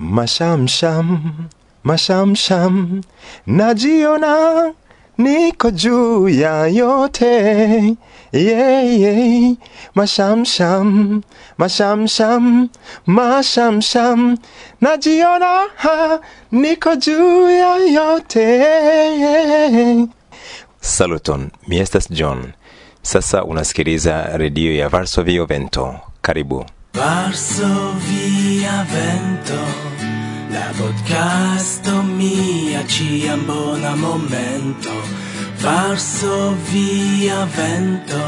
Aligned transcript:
Masham 0.00 0.68
sham, 0.68 1.48
masham 1.84 2.34
sham, 2.36 3.00
najiona, 3.46 4.72
niko 5.18 5.70
juu 5.70 6.28
ya 6.28 6.66
yote. 6.66 7.96
Yeah, 8.32 8.82
yeah, 8.82 9.54
masham 9.94 10.44
sham, 10.44 11.22
masham 11.58 12.06
sham, 12.08 12.68
masham 13.06 13.80
sham, 13.82 14.36
najiona, 14.82 15.68
ha, 15.76 16.20
niko 16.52 16.96
juu 16.96 17.48
ya 17.50 17.76
yote. 17.76 18.48
Saluton, 20.80 21.50
mi 21.68 21.78
estas 21.80 22.08
John. 22.10 22.52
Sasa 23.02 23.44
unasikiliza 23.44 24.36
redio 24.36 24.74
ya 24.76 24.88
Varsovio 24.88 25.46
Vento. 25.46 25.94
Karibu. 26.22 26.64
Varso 26.96 27.92
via 28.08 28.82
vento 28.90 29.60
La 30.48 30.72
podcasto 30.78 32.02
mia 32.02 32.82
ciam 32.88 33.44
bona 33.46 33.94
momento 33.96 34.94
Varso 35.60 36.56
via 36.72 37.44
vento 37.56 38.22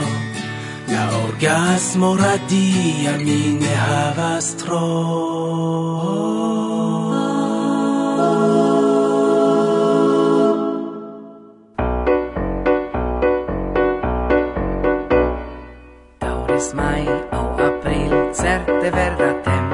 La 0.93 1.09
orgasmo 1.25 2.15
radia 2.15 3.17
mi 3.25 3.57
ne 3.61 3.75
havas 3.75 4.55
tro 4.57 4.87
Smile 16.59 17.18
certe 18.39 18.91
verda 18.95 19.31
temp, 19.43 19.71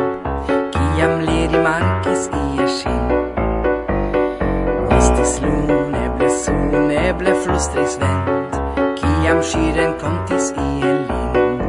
ciam 0.73 1.19
li 1.27 1.41
rimarcis 1.53 2.23
ie 2.33 2.69
sin. 2.77 3.03
Estis 4.99 5.35
lune, 5.45 6.01
eble 6.07 6.31
sun, 6.39 7.35
flustris 7.45 7.99
vent, 8.01 8.57
ciam 9.01 9.43
si 9.51 9.63
rencontis 9.77 10.49
ie 10.65 10.95
lin. 11.11 11.61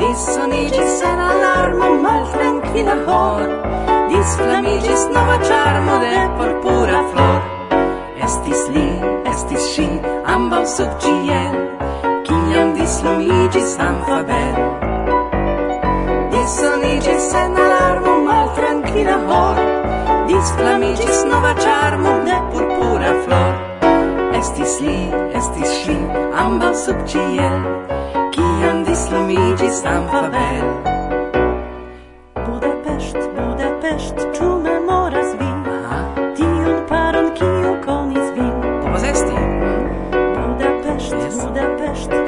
Dissonigis 0.00 0.98
en 1.10 1.24
alarmo 1.28 1.92
mal 2.06 2.24
tranquila 2.32 2.96
hor, 3.06 3.48
disflamigis 4.08 5.08
nova 5.16 5.38
charmo 5.48 5.98
de 6.04 6.14
purpura 6.40 7.02
flor. 7.12 7.40
Estis 8.28 8.68
li, 8.74 8.90
estis 9.34 9.72
si, 9.74 9.88
ambau 10.36 10.64
sub 10.76 11.00
ciel, 11.04 11.58
ciam 12.28 12.78
dislumigis 12.78 13.76
anfa 13.90 14.22
bel 14.30 14.71
flamiĝis 16.92 17.26
sen 17.32 17.54
alarmo 17.56 18.12
maltrankvila 18.24 19.14
hor 19.28 19.60
disflamiĝis 20.28 21.22
nova 21.30 21.52
charmo 21.56 22.10
de 22.26 22.36
purpura 22.52 23.12
flor. 23.24 23.54
Estis 24.36 24.74
li 24.84 24.96
estis 25.38 25.72
ŝi 25.84 25.96
ambaŭ 26.44 26.72
subĉiel 26.84 27.56
kiam 28.34 28.84
disflamiĝis 28.88 29.80
amfa 29.94 30.22
bel. 30.34 30.68
Budapest, 32.44 33.20
Budapest, 33.38 34.26
ĉu 34.36 34.50
memoras 34.66 35.32
vi 35.40 35.50
tiun 36.36 36.84
paron 36.90 37.32
kiu 37.40 37.72
konis 37.86 38.28
vin? 38.36 38.52
Povas 38.82 39.08
esti 39.14 39.46
Budapest, 40.12 41.16
Budapest 41.40 42.21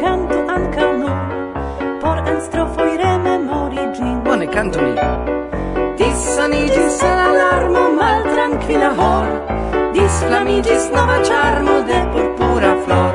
accanto 4.55 4.81
mi 4.81 4.95
Dissanigis 5.97 7.03
el 7.03 7.19
alarmo 7.19 7.91
mal 7.91 8.23
tranquila 8.23 8.91
hor. 8.99 9.29
Disflamigis 9.93 10.91
nova 10.95 11.19
charmo 11.23 11.83
de 11.89 11.99
purpura 12.13 12.73
flor. 12.85 13.15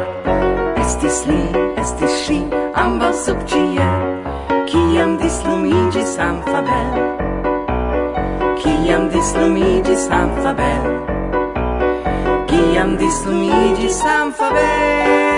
Estis 0.83 1.25
li, 1.27 1.43
estis 1.77 2.15
si, 2.25 2.39
ambau 2.73 3.13
sub 3.13 3.39
cie 3.47 3.87
Ciam 4.69 5.17
dislumigis 5.17 6.17
amfabel? 6.27 6.91
Ciam 8.59 9.09
dislumigis 9.09 10.09
amfabel? 10.11 10.85
Ciam 12.49 12.97
dislumigis 12.97 14.03
amfabel? 14.03 15.28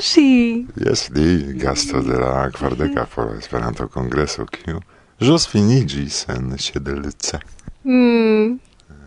Kobayashi. 0.00 0.66
Jes, 0.76 1.10
li 1.10 1.52
gasto 1.58 2.00
de 2.00 2.16
la 2.18 2.50
kvardeka 2.50 3.06
por 3.14 3.36
Esperanto 3.36 3.86
kongreso 3.88 4.46
kiu 4.46 4.80
ĵus 5.20 5.46
finiĝis 5.48 6.24
en 6.28 6.56
Ŝedelce. 6.56 7.40
Mm. 7.84 8.58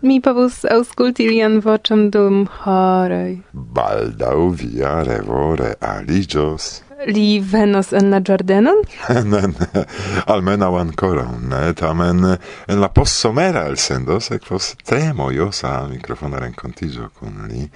Mi 0.02 0.20
povus 0.20 0.64
aŭskulti 0.64 1.26
lian 1.28 1.58
voĉon 1.64 2.10
dum 2.10 2.46
horoj. 2.60 3.42
Baldaŭ 3.52 4.38
via 4.54 5.02
revo 5.02 5.56
realiĝos 5.58 6.82
li 7.06 7.40
venos 7.40 7.92
en 7.92 8.10
la 8.10 8.20
ĝardenon? 8.20 8.80
ne, 9.32 9.42
ne, 9.52 9.84
almenaŭ 10.30 10.72
ankoraŭ 10.80 11.30
ne, 11.50 11.62
tamen 11.78 12.24
en 12.34 12.80
la 12.80 12.88
postsomera 12.88 13.66
elsendo 13.70 14.20
sekvos 14.20 14.74
tre 14.86 15.12
mojosa 15.16 15.76
mikrofona 15.90 16.40
renkontiĝo 16.42 17.10
kun 17.18 17.46
li, 17.50 17.68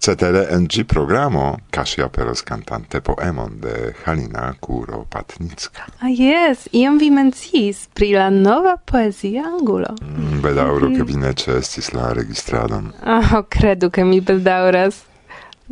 cetere 0.00 0.46
en 0.54 0.66
ĝi 0.70 0.84
programo 0.88 1.44
kaŝi 1.74 2.02
aperos 2.04 2.42
kantante 2.48 3.00
poemon 3.04 3.58
de 3.60 3.92
Halina 4.04 4.46
Kuro-Patnicka. 4.60 5.86
Ah, 6.00 6.08
jes, 6.08 6.66
iam 6.72 6.98
vi 6.98 7.10
menciis 7.12 7.86
pri 7.94 8.12
la 8.16 8.30
nova 8.30 8.76
poezia 8.76 9.44
angulo. 9.50 9.92
Mm, 10.00 10.40
bedaŭro, 10.44 10.92
ke 10.96 11.06
vi 11.08 11.20
ne 11.20 11.34
ĉeestis 11.36 11.92
la 11.92 12.12
registradon. 12.16 12.92
Ah, 13.04 13.34
oh, 13.36 13.44
credu, 13.48 13.90
ke 13.92 14.04
mi 14.04 14.20
bedaŭras. 14.24 15.04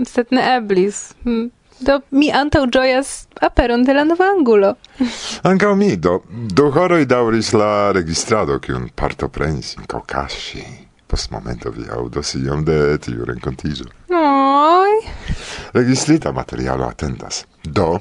Sed 0.07 0.31
ne 0.31 0.45
eblis. 0.57 1.09
Mm. 1.25 1.49
Do 1.81 2.01
mi 2.11 2.31
antaŭ 2.35 2.65
ĝojas 2.75 3.11
aperon 3.41 3.85
de 3.87 3.95
la 3.95 4.05
nova 4.05 4.27
angulo. 4.35 4.75
Ankaŭ 5.47 5.75
mi 5.79 5.95
do 5.97 6.19
du 6.29 6.71
horoj 6.75 7.05
daŭris 7.07 7.53
la 7.55 7.71
registrado 7.95 8.59
kiun 8.65 8.89
partoprenis 8.95 9.77
Kaukaŝi. 9.87 10.65
Post 11.09 11.31
momento 11.33 11.71
vi 11.73 11.87
aŭdos 11.89 12.35
iom 12.37 12.65
de 12.69 12.99
tiu 13.05 13.25
renkontiĝo. 13.25 13.87
Oj. 14.19 14.99
Registrita 15.73 16.33
materialo 16.37 16.85
atentas. 16.85 17.45
Do 17.65 18.01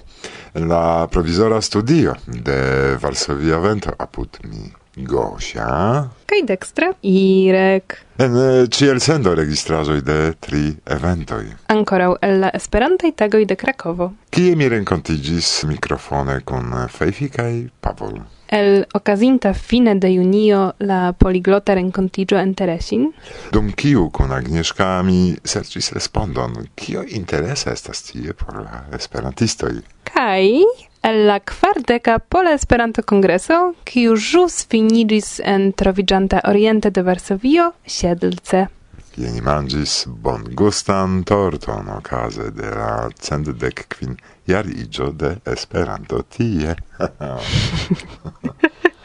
en 0.54 0.68
la 0.68 1.08
provizora 1.12 1.62
studio 1.62 2.16
de 2.26 2.98
Varsovia 3.02 3.62
Vento 3.64 3.94
apud 3.98 4.42
mi. 4.50 4.66
Gosia. 4.98 6.10
Kaj 6.26 6.42
dekstra. 6.48 6.92
Irek. 7.02 7.98
En 8.18 8.34
cielsendo 8.72 9.36
registrazoj 9.36 10.02
de 10.02 10.34
tri 10.40 10.72
eventoj. 10.86 11.44
Ankoraŭ 11.74 12.16
el 12.22 12.40
la 12.42 12.50
esperantaj 12.54 13.12
tagoj 13.22 13.46
de 13.46 13.56
Krakovo. 13.56 14.10
Kie 14.34 14.56
mi 14.56 14.70
renkontiĝis 14.70 15.52
mikrofone 15.70 16.40
kun 16.46 16.74
Fejfi 16.90 17.30
kaj 17.30 17.54
Pavol. 17.82 18.18
El 18.48 18.86
okazinta 18.94 19.54
fine 19.54 19.96
de 20.00 20.14
junio 20.14 20.72
la 20.80 21.14
poliglota 21.14 21.76
renkontiĝo 21.76 22.38
en 22.40 22.54
Teresin. 22.56 23.10
Dum 23.52 23.74
kiu 23.76 24.10
kun 24.10 24.32
Agnieszka 24.32 25.02
mi 25.04 25.36
serĉis 25.44 25.92
respondon, 25.94 26.56
kio 26.76 27.04
interesa 27.04 27.74
estas 27.76 28.06
tie 28.08 28.34
por 28.34 28.62
la 28.64 28.86
esperantistoj. 28.96 29.74
Kaj 30.08 30.64
el 31.08 31.26
la 31.28 31.40
kvardeka 31.40 32.20
Pola 32.20 32.52
Esperanto-Kongreso, 32.58 33.58
kiu 33.88 34.16
ĵus 34.20 34.66
finiĝis 34.72 35.38
en 35.54 35.70
troviĝanta 35.80 36.42
oriente 36.50 36.92
de 36.92 37.04
Varsovio, 37.08 37.70
Siedlce. 37.88 38.66
Kie 39.14 39.32
ni 39.32 39.42
manĝis 39.46 39.94
bongustan 40.26 41.22
torton 41.30 41.88
okaze 41.96 42.52
de 42.58 42.74
la 42.76 42.92
centdek 43.30 43.86
kvin 43.96 44.20
jariĝo 44.52 45.10
de 45.24 45.32
Esperanto 45.56 46.22
tie. 46.36 46.76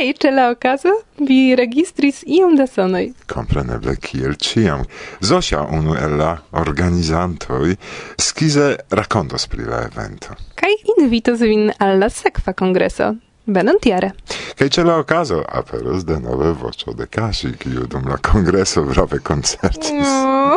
kaj 0.00 0.12
ĉe 0.16 0.30
la 0.32 0.44
okazo 0.48 0.92
vi 1.28 1.54
registris 1.56 2.22
iom 2.26 2.54
da 2.56 2.64
sonoj. 2.66 3.10
Kompreneble 3.28 3.92
kiel 4.00 4.32
ĉiam. 4.40 4.86
Zosia, 5.20 5.60
unu 5.76 5.92
el 5.92 6.14
la 6.16 6.30
organizantoj, 6.56 7.74
skize 8.16 8.68
rakontos 8.90 9.44
pri 9.52 9.66
la 9.68 9.82
evento. 9.90 10.36
Kaj 10.56 10.72
invitos 10.96 11.44
vin 11.44 11.68
al 11.78 12.00
la 12.00 12.08
sekva 12.08 12.56
kongreso. 12.56 13.10
Benon 13.44 13.76
tiare. 13.82 14.14
Kaj 14.56 14.70
ĉe 14.78 14.86
la 14.88 14.96
okazo 15.02 15.42
aperos 15.60 16.08
denove 16.08 16.54
voĉo 16.62 16.96
de 16.96 17.04
kaŝi, 17.18 17.52
kiu 17.60 17.84
dum 17.84 18.08
la 18.08 18.16
kongreso 18.16 18.86
brave 18.88 19.20
koncertis. 19.20 19.92
No, 20.00 20.56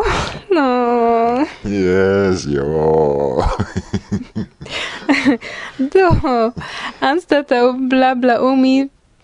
no. 0.55 1.45
Yes, 1.67 2.47
jo. 2.47 3.43
Do, 5.93 6.09
anstataŭ 7.11 7.63
bla 7.91 8.15
bla 8.15 8.39
umi 8.39 8.77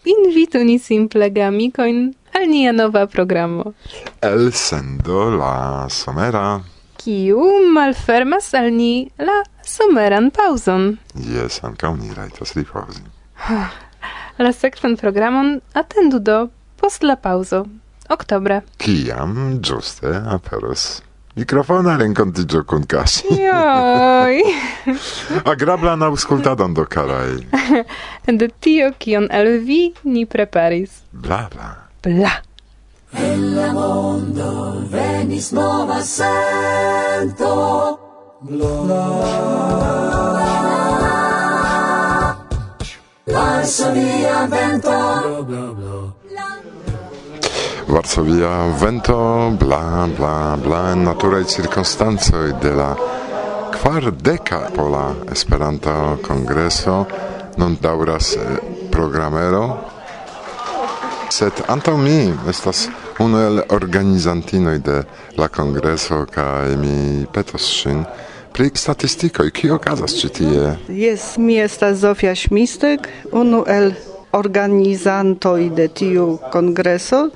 invitu 0.06 0.64
ni 0.64 0.80
simple 0.80 1.30
geamikoin 1.30 2.14
al 2.34 2.48
nia 2.50 2.72
nova 2.72 3.06
programo. 3.08 3.74
El 4.22 4.52
sendo 4.54 5.30
la 5.30 5.88
somera. 5.90 6.62
Kiu 7.00 7.40
malfermas 7.74 8.54
al 8.54 8.72
ni 8.76 9.10
la 9.18 9.44
someran 9.64 10.32
pauzon. 10.32 10.98
Yes, 11.16 11.62
ankaŭ 11.64 11.96
ni 11.98 12.14
rajtas 12.14 12.56
ripozi. 12.56 13.04
la 14.44 14.52
sekvan 14.54 14.98
programon 14.98 15.60
atendu 15.74 16.20
do 16.20 16.40
post 16.80 17.04
la 17.04 17.16
paŭzo, 17.20 17.66
oktobre. 18.10 18.62
Kiam 18.80 19.60
ĝuste 19.64 20.16
aperos 20.36 21.02
Microfona 21.40 21.96
rencontigio 21.96 22.66
con 22.66 22.86
Casi. 22.86 23.24
Ioi! 23.32 24.42
Agrablan 25.52 26.04
aŭskultadon 26.04 26.74
do, 26.76 26.84
karaj. 26.84 27.38
de 28.42 28.50
tio, 28.60 28.90
kion 29.00 29.30
el 29.32 29.62
vi 29.64 29.94
ni 30.04 30.26
preparis. 30.28 31.00
Bla 31.12 31.48
Bla. 32.04 32.34
En 33.16 33.56
la 33.56 33.72
mondo 33.72 34.84
venis 34.92 35.54
nova 35.56 36.02
sento. 36.04 37.56
Bla. 38.42 38.76
Larsonia 43.32 44.44
vento. 44.52 45.00
Bla, 45.24 45.42
bla, 45.48 45.66
bla. 45.80 45.99
Varsovia 47.90 48.70
vento 48.82 49.18
bla 49.60 50.08
bla 50.18 50.58
bla 50.64 50.92
en 50.92 51.04
naturaj 51.04 51.44
cirkonstancoj 51.44 52.54
de 52.62 52.72
la 52.76 52.96
kvardeka 53.74 54.60
pola 54.76 55.16
Esperanto 55.32 56.18
kongreso 56.28 57.06
nun 57.58 57.78
daŭras 57.82 58.36
eh, 58.38 58.60
programero 58.92 59.64
sed 61.30 61.64
antaŭ 61.68 61.98
mi 61.98 62.34
estas 62.50 62.88
unu 63.20 63.42
el 63.42 63.62
organizantinoj 63.70 64.78
de 64.80 65.04
la 65.38 65.48
kongreso 65.48 66.26
kaj 66.34 66.76
mi 66.78 67.26
petos 67.34 67.66
ŝin 67.82 68.04
pri 68.54 68.70
statistikoj. 68.76 69.52
Kio 69.52 69.76
okazas 69.76 70.14
ĉi 70.22 70.30
tie? 70.30 70.76
Jes 70.90 71.38
mi 71.38 71.60
estas 71.62 71.98
Zofia 71.98 72.36
Śmistek 72.36 73.08
unu 73.32 73.64
el 73.68 73.94
organizantoj 74.32 75.70
de 75.76 75.88
tiu 75.88 76.26
kongreso 76.52 77.30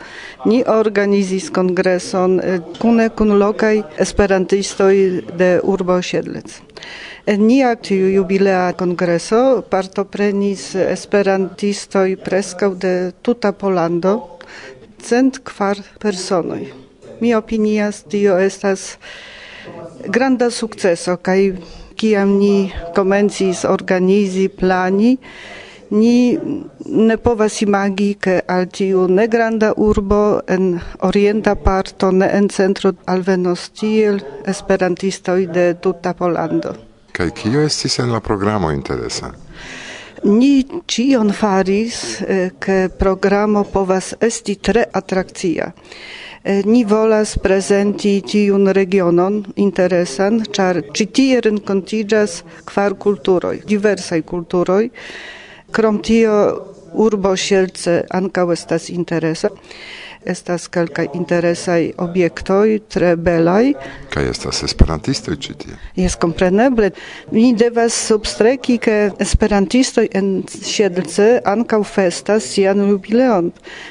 ni 0.46 0.64
organizis 0.68 1.50
kongreson 1.50 2.40
kune 2.80 3.10
kun 3.10 3.38
lokaj 3.40 3.82
esperantistoj 4.06 4.96
de 5.38 5.50
urbo 5.64 6.02
Siedlec. 6.02 6.60
Nia 7.40 7.76
tiu 7.76 8.10
jubilea 8.12 8.74
kongreso 8.78 9.64
partoprenis 9.70 10.74
esperantistoj 10.76 12.18
preskaŭ 12.26 12.74
de 12.76 12.96
tuta 13.22 13.52
Polando 13.52 14.18
cent 15.04 15.40
kvar 15.44 15.80
personoj. 16.00 16.68
Mi 17.22 17.34
opinias 17.36 18.04
tio 18.04 18.38
estas 18.40 18.98
granda 20.08 20.50
sukceso 20.52 21.16
kaj 21.18 21.54
kiam 21.96 22.38
ni 22.40 22.72
komencis 22.96 23.64
organizi 23.66 24.50
plani 24.50 25.18
ni 25.90 26.38
ne 26.86 27.18
povas 27.18 27.62
imagi 27.62 28.14
ke 28.20 28.40
al 28.48 28.66
tiu 28.68 29.08
negranda 29.08 29.74
urbo 29.78 30.42
en 30.48 30.80
orienta 31.00 31.56
parto 31.56 32.12
ne 32.12 32.30
en 32.38 32.50
centro 32.50 32.94
alvenos 33.06 33.70
tiel 33.70 34.20
esperantistoj 34.48 35.46
de 35.48 35.74
tuta 35.74 36.14
Polando. 36.14 36.76
Kaj 37.12 37.30
kio 37.30 37.62
estis 37.62 38.00
en 38.00 38.12
la 38.12 38.20
programo 38.20 38.72
interesa? 38.72 39.34
Ni 40.24 40.64
cion 40.88 41.34
faris, 41.36 42.24
ke 42.60 42.90
programo 43.00 43.64
povas 43.64 44.14
esti 44.22 44.56
tre 44.56 44.86
atrakcia. 44.94 45.74
Ni 46.66 46.84
volas 46.84 47.38
prezenti 47.44 48.22
tiun 48.28 48.72
regionon 48.76 49.42
interesan, 49.56 50.42
ĉar 50.44 50.82
ĉi 50.96 51.06
tie 51.16 51.42
renkontiĝas 51.44 52.38
kvar 52.72 52.96
kulturoj, 53.00 53.62
diversaj 53.68 54.22
kulturoj, 54.28 54.90
Krom 55.74 56.02
tio 56.06 56.38
urbo 56.94 57.36
Sielce 57.38 58.04
ankaŭ 58.14 58.52
estas 58.54 58.90
interesa. 58.94 59.50
Estas 60.26 60.70
kelkaj 60.72 61.08
interesaj 61.18 61.90
objektoj, 62.00 62.78
tre 62.94 63.16
belaj. 63.20 63.74
Kaj 64.14 64.30
estas 64.30 64.62
esperantistoj 64.64 65.36
ĉi 65.46 65.56
tie? 65.64 65.74
Jes, 66.00 66.16
kompreneble. 66.16 66.92
Mi 67.36 67.50
devas 67.60 67.98
substreki, 68.08 68.78
ke 68.86 68.96
esperantistoj 69.26 70.06
en 70.16 70.30
Siedlce 70.48 71.28
ankaŭ 71.56 71.82
festas 71.96 72.48
sian 72.54 72.86
jubileon. 72.92 73.50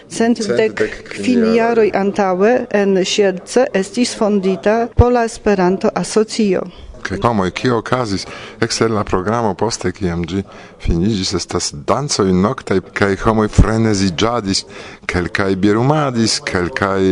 Centdek 0.09 0.81
kvin 1.11 1.51
jaroj 1.59 1.91
antaŭe 2.05 2.55
en 2.81 2.97
Siedlce 3.05 3.67
estis 3.83 4.15
fondita 4.17 4.79
Pola 4.97 5.27
Esperanto 5.29 5.93
Asocio 6.05 6.65
kaj 7.03 7.19
homoj 7.25 7.51
kio 7.51 7.79
okazis? 7.79 8.27
Ekster 8.61 8.91
la 8.91 9.05
programo 9.05 9.55
poste 9.55 9.93
kiam 9.93 10.25
ĝi 10.29 10.43
finiĝis 10.83 11.35
estas 11.39 11.73
dancoj 11.89 12.29
noktaj 12.33 12.81
kaj 12.99 13.17
homoj 13.25 13.49
freneziĝadis 13.53 14.65
kelkaj 15.11 15.51
birumadis 15.63 16.39
kelkaj 16.49 17.03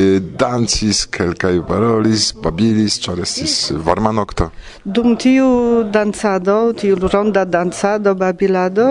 dancis 0.41 1.05
kelkaj 1.17 1.55
parolis 1.69 2.31
babilis 2.43 3.01
ĉar 3.05 3.21
estis 3.27 3.57
varma 3.87 4.13
nokto. 4.13 4.51
Dum 4.85 5.17
tiu 5.17 5.85
dancado 5.93 6.73
tiu 6.73 6.97
ronda 6.97 7.45
dancado 7.45 8.15
babilado 8.15 8.89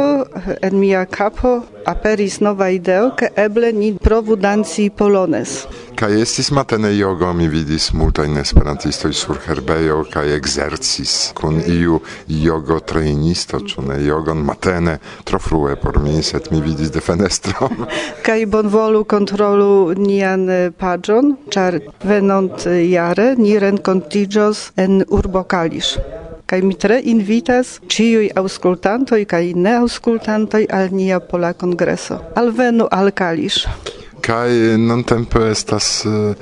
en 0.61 0.79
mia 0.79 1.05
kapo 1.05 1.59
aperis 1.89 2.39
nova 2.39 2.69
ideo, 2.69 3.11
ke 3.17 3.31
eble 3.35 3.71
ni 3.73 3.93
provu 3.97 4.35
danci 4.35 4.89
polones. 4.89 5.63
Kaj 5.99 6.21
estis 6.21 6.51
matene 6.55 6.93
jogo, 6.95 7.33
mi 7.33 7.47
vidis 7.51 7.89
multajn 7.93 8.37
esperantistoj 8.39 9.13
sur 9.13 9.39
herbejo 9.47 10.03
kaj 10.13 10.35
ekzercis 10.37 11.15
kun 11.35 11.59
iu 11.67 11.99
jogo 12.27 12.79
trejnisto, 12.79 13.59
ĉu 13.59 13.83
ne 13.89 13.99
jogon 14.05 14.45
matene, 14.47 14.97
tro 15.27 15.41
frue 15.43 15.75
por 15.81 15.99
mi, 16.03 16.21
sed 16.23 16.47
mi 16.51 16.61
vidis 16.63 16.93
de 16.95 17.03
fenestro. 17.03 17.69
Kaj 18.27 18.45
bonvolu 18.45 19.03
kontrolu 19.03 19.93
nian 19.97 20.47
eh, 20.49 20.71
paĝon, 20.71 21.35
ĉar 21.51 21.81
venont 22.05 22.69
jare 22.69 23.33
ni 23.41 23.57
renkontiĝos 23.59 24.69
en 24.77 25.03
urbo 25.09 25.43
Kalisz. 25.43 25.97
Kaj 26.49 26.61
mi 26.65 26.73
tre 26.73 26.95
invitas 27.05 27.75
ciui 27.93 28.31
auscultantoi 28.41 29.25
kaj 29.29 29.51
neauscultantoi 29.53 30.63
al 30.73 30.89
nia 30.89 31.19
pola 31.21 31.51
congreso. 31.53 32.17
Alvenu 32.41 32.87
al 32.89 33.11
Kalisz. 33.13 33.67
Kaj 34.25 34.49
non 34.81 35.05
tempo 35.05 35.45
estas... 35.45 35.91
Uh... 36.09 36.33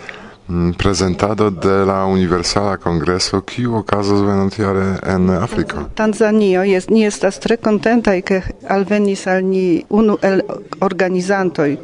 Mm, 0.49 0.71
prezentado 0.77 1.51
de 1.51 1.85
la 1.85 2.05
Universala 2.05 2.77
Kongreso, 2.77 3.41
kiu 3.41 3.75
okazos 3.75 4.21
venontjare 4.21 4.99
en 5.03 5.29
Afriko. 5.29 5.77
Eh, 5.77 5.85
Tanzanio 5.93 6.63
jest 6.63 6.89
ni 6.89 7.05
estas 7.05 7.39
tre 7.39 7.57
kontentaj 7.57 8.21
ke 8.21 8.41
alvenis 8.67 9.27
al 9.27 9.43
ni 9.43 9.83
unu 9.89 10.17
el 10.21 10.41
organizantoj. 10.79 11.77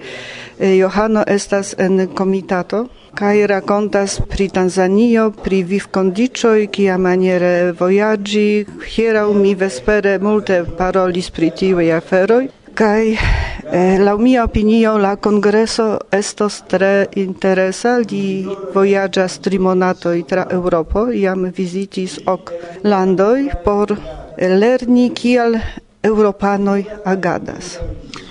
Eh, 0.59 0.77
Johano 0.77 1.23
estas 1.27 1.75
en 1.77 2.07
komitato 2.15 2.87
kaj 3.13 3.47
rakontas 3.47 4.21
pri 4.29 4.49
Tanzanio, 4.49 5.31
pri 5.43 5.63
vivkondiĉoj, 5.63 6.67
kiamaniere 6.67 7.71
vojaĝi. 7.79 8.65
Hieraŭ 8.95 9.33
mi 9.33 9.55
vespere 9.55 10.19
multe 10.19 10.63
parolis 10.77 11.29
pri 11.29 11.51
tiuj 11.51 11.91
aferoj. 11.97 12.47
Kaj 12.73 13.05
eh, 13.13 13.99
laŭ 14.01 14.15
mia 14.17 14.43
opinio 14.47 14.95
la 14.97 15.11
kongreso 15.15 15.85
estos 16.11 16.55
tre 16.67 17.05
interesa, 17.21 17.99
li 18.01 18.47
vojaĝas 18.73 19.35
tri 19.45 19.59
monatoj 19.61 20.15
tra 20.29 20.47
Eŭropo, 20.55 21.03
jam 21.13 21.45
vizitis 21.57 22.15
ok 22.25 22.49
landoj 22.83 23.49
por 23.65 23.93
lerni 24.37 25.11
kiel 25.13 25.59
Europanoj 26.03 26.79
agadas. 27.05 27.77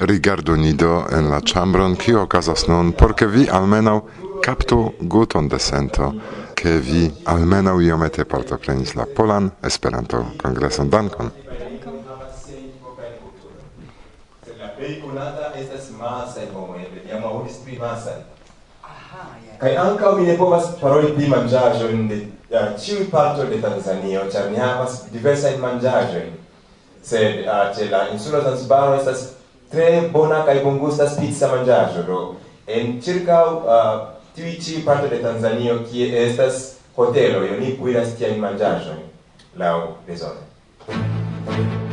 Rigardu 0.00 0.56
ni 0.56 0.72
do 0.74 1.04
en 1.18 1.30
la 1.30 1.38
ĉambron 1.40 1.94
kio 1.96 2.24
okazas 2.26 2.66
nun, 2.66 2.92
por 2.92 3.14
ke 3.14 3.30
vi 3.30 3.46
almenaŭ 3.60 4.00
kaptu 4.42 4.80
guton 5.00 5.48
de 5.48 5.58
sento, 5.58 6.10
ke 6.58 6.80
vi 6.82 7.06
almenaŭ 7.30 7.78
iomete 7.80 8.24
partoprenis 8.24 8.96
la 8.98 9.06
Polan 9.16 9.50
Esperanto-Kongreson. 9.62 10.90
Dankon! 10.90 11.30
veiculata 14.82 15.54
estas 15.62 15.90
masai 15.96 16.50
homoi, 16.52 16.86
vediamo 16.92 17.32
aŭdis 17.32 17.62
pri 17.64 17.78
masaj 17.80 18.20
Kaj 19.58 19.76
ankaŭ 19.78 20.16
mi 20.18 20.24
ne 20.26 20.36
povas 20.38 20.70
paroli 20.80 21.12
pri 21.16 21.28
manĝaĵojn 21.30 22.06
de 22.10 22.18
ĉiuj 22.84 23.04
partoj 23.12 23.46
de 23.50 23.60
Tanzanio, 23.62 24.24
ĉar 24.32 24.48
ni 24.50 24.58
havas 24.58 24.96
diversajn 25.12 25.60
manĝaĵojn. 25.62 26.32
Sed 27.06 27.44
ah, 27.50 27.68
ĉe 27.76 27.90
la 27.92 28.02
insulo 28.14 28.40
Zanzibaro 28.42 28.96
estas 28.96 29.22
tre 29.70 30.08
bona 30.16 30.42
kaj 30.48 30.58
bongusta 30.64 31.06
pizza 31.20 31.52
manĝaĵo. 31.52 32.02
Do 32.08 32.18
en 32.66 32.98
ĉirkaŭ 33.04 33.44
ah, 33.76 33.94
tiuj 34.34 34.56
ĉiuj 34.64 34.82
partoj 34.88 35.12
de 35.14 35.22
Tanzanio 35.28 35.78
kie 35.86 36.10
estas 36.24 36.60
hoteloj, 36.98 37.46
oni 37.58 37.76
kuiras 37.78 38.16
tiajn 38.18 38.42
manĝaĵojn 38.42 39.06
laŭ 39.62 39.78
bezone. 40.08 40.50
Thank 41.44 41.72
you. 41.72 41.91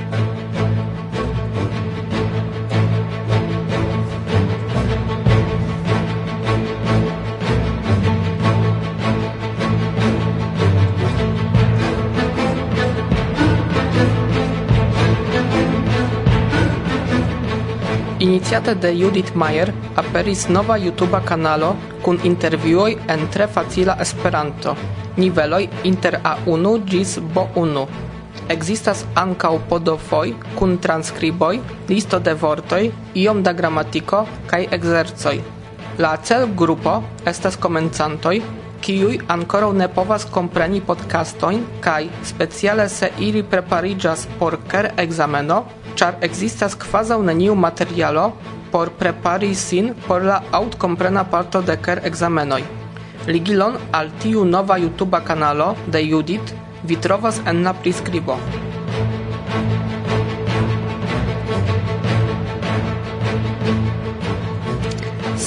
Iniziata 18.40 18.74
de 18.74 18.96
Judith 18.96 19.36
Meyer, 19.36 19.74
aperis 19.96 20.48
nova 20.48 20.78
YouTube 20.78 21.20
kanalo 21.26 21.74
kun 22.02 22.20
intervjuoj 22.24 22.94
en 23.12 23.26
tre 23.28 23.48
facila 23.52 23.98
Esperanto, 24.00 24.76
niveloj 25.18 25.68
inter 25.84 26.16
A1 26.24 26.86
ĝis 26.88 27.18
B1. 27.36 27.84
Ekzistas 28.56 29.04
ankaŭ 29.20 29.52
podofoj 29.68 30.32
kun 30.56 30.78
transkriboj, 30.80 31.60
listo 31.90 32.20
de 32.20 32.34
vortoj, 32.34 32.88
iom 33.16 33.44
da 33.44 33.52
gramatiko 33.54 34.24
kaj 34.48 34.70
ekzercoj. 34.72 35.36
La 36.00 36.16
cel 36.24 36.48
grupo 36.56 36.96
estas 37.28 37.60
komencantoj, 37.60 38.38
kiuj 38.80 39.20
ankoraŭ 39.28 39.74
ne 39.76 39.90
povas 39.92 40.24
kompreni 40.32 40.80
podcastojn 40.80 41.60
kaj 41.84 42.08
speciale 42.32 42.88
se 42.90 43.12
ili 43.20 43.44
prepariĝas 43.44 44.30
por 44.40 44.58
ker 44.72 44.94
ekzameno, 44.98 45.66
char 45.96 46.18
existas 46.22 46.76
quasau 46.76 47.22
neniu 47.24 47.56
materialo 47.56 48.34
por 48.72 48.90
prepari 48.92 49.56
sin 49.56 49.94
por 50.08 50.24
la 50.24 50.44
autcomprena 50.52 51.24
parto 51.24 51.62
de 51.62 51.78
ker 51.78 52.02
examenoi. 52.04 52.64
Ligilon 53.28 53.78
al 53.92 54.10
tiu 54.20 54.46
nova 54.46 54.78
YouTube 54.78 55.24
kanalo 55.24 55.76
de 55.88 56.02
Judit 56.10 56.56
vi 56.84 56.96
trovas 56.96 57.42
en 57.46 57.64
la 57.64 57.74
priskribo. 57.74 58.38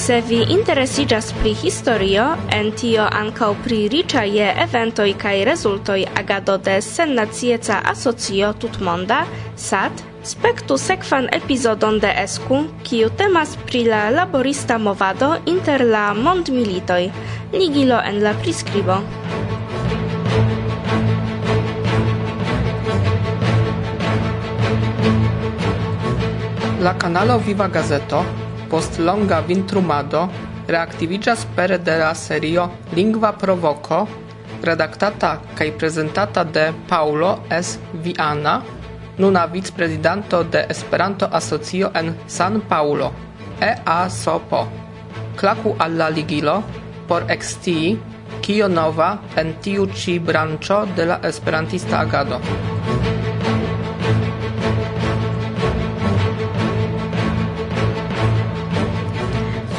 Se 0.03 0.21
vi 0.21 0.43
interesigas 0.49 1.33
pri 1.41 1.53
historio, 1.53 2.23
en 2.51 2.71
tio 2.75 3.05
ankaŭ 3.07 3.53
pri 3.63 3.77
riĉa 3.87 4.23
je 4.27 4.49
eventoj 4.65 5.13
kaj 5.21 5.45
rezultoj 5.47 6.01
agado 6.21 6.57
de 6.57 6.81
sennacieca 6.81 7.77
asocio 7.91 8.49
tutmonda, 8.59 9.21
SAT, 9.55 10.03
Spektu 10.23 10.77
sekvan 10.79 11.25
epizodon 11.35 11.97
de 11.99 12.07
Esku, 12.21 12.61
kiu 12.87 13.09
temas 13.19 13.57
pri 13.67 13.81
la 13.91 14.05
laborista 14.07 14.77
movado 14.79 15.33
inter 15.45 15.83
la 15.83 16.13
mondmilitoj. 16.15 17.09
Ligilo 17.51 17.97
en 17.99 18.21
la 18.23 18.31
priskribo. 18.39 18.95
La 26.79 26.93
kanalo 26.99 27.37
Viva 27.43 27.67
Gazeto 27.67 28.23
post 28.71 28.99
longa 28.99 29.41
vintrumado 29.47 30.29
reaktiviĝas 30.67 31.43
pere 31.55 31.77
de 31.83 31.97
la 31.99 32.13
serio 32.15 32.69
Lingva 32.95 33.33
Provoko, 33.35 34.05
redaktata 34.63 35.33
kaj 35.57 35.67
prezentata 35.77 36.43
de 36.43 36.69
Paulo 36.87 37.33
S. 37.51 37.75
Viana, 38.03 38.61
nuna 39.17 39.45
vicprezidanto 39.45 40.43
de 40.43 40.65
Esperanto-Asocio 40.69 41.91
en 41.93 42.15
San 42.27 42.61
Paulo, 42.61 43.11
EASOPO. 43.61 44.67
Klaku 45.35 45.75
al 45.79 45.97
la 45.97 46.09
ligilo 46.09 46.63
por 47.07 47.25
ekscii, 47.29 47.97
kio 48.41 48.67
nova 48.67 49.17
en 49.37 49.55
tiu 49.61 49.87
ci 49.93 50.19
branĉo 50.19 50.85
de 50.95 51.05
la 51.05 51.19
esperantista 51.23 51.99
agado. 51.99 52.39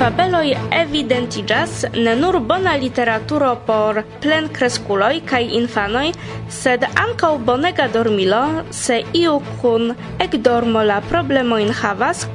fabeloj 0.05 0.51
evidentigas 0.77 1.85
ne 1.95 2.13
nur 2.17 2.37
bona 2.49 2.75
literaturo 2.77 3.53
por 3.67 4.03
plenkreskuloj 4.21 5.23
kaj 5.31 5.47
infanoj, 5.59 6.11
sed 6.53 6.85
ankaŭ 7.03 7.31
bonega 7.47 7.87
dormilo, 7.95 8.41
se 8.71 8.99
iu 9.17 9.39
kun 9.63 9.95
ekdormo 10.25 10.83
la 10.85 10.99
problemojn 11.09 11.73
havas, 11.79 12.27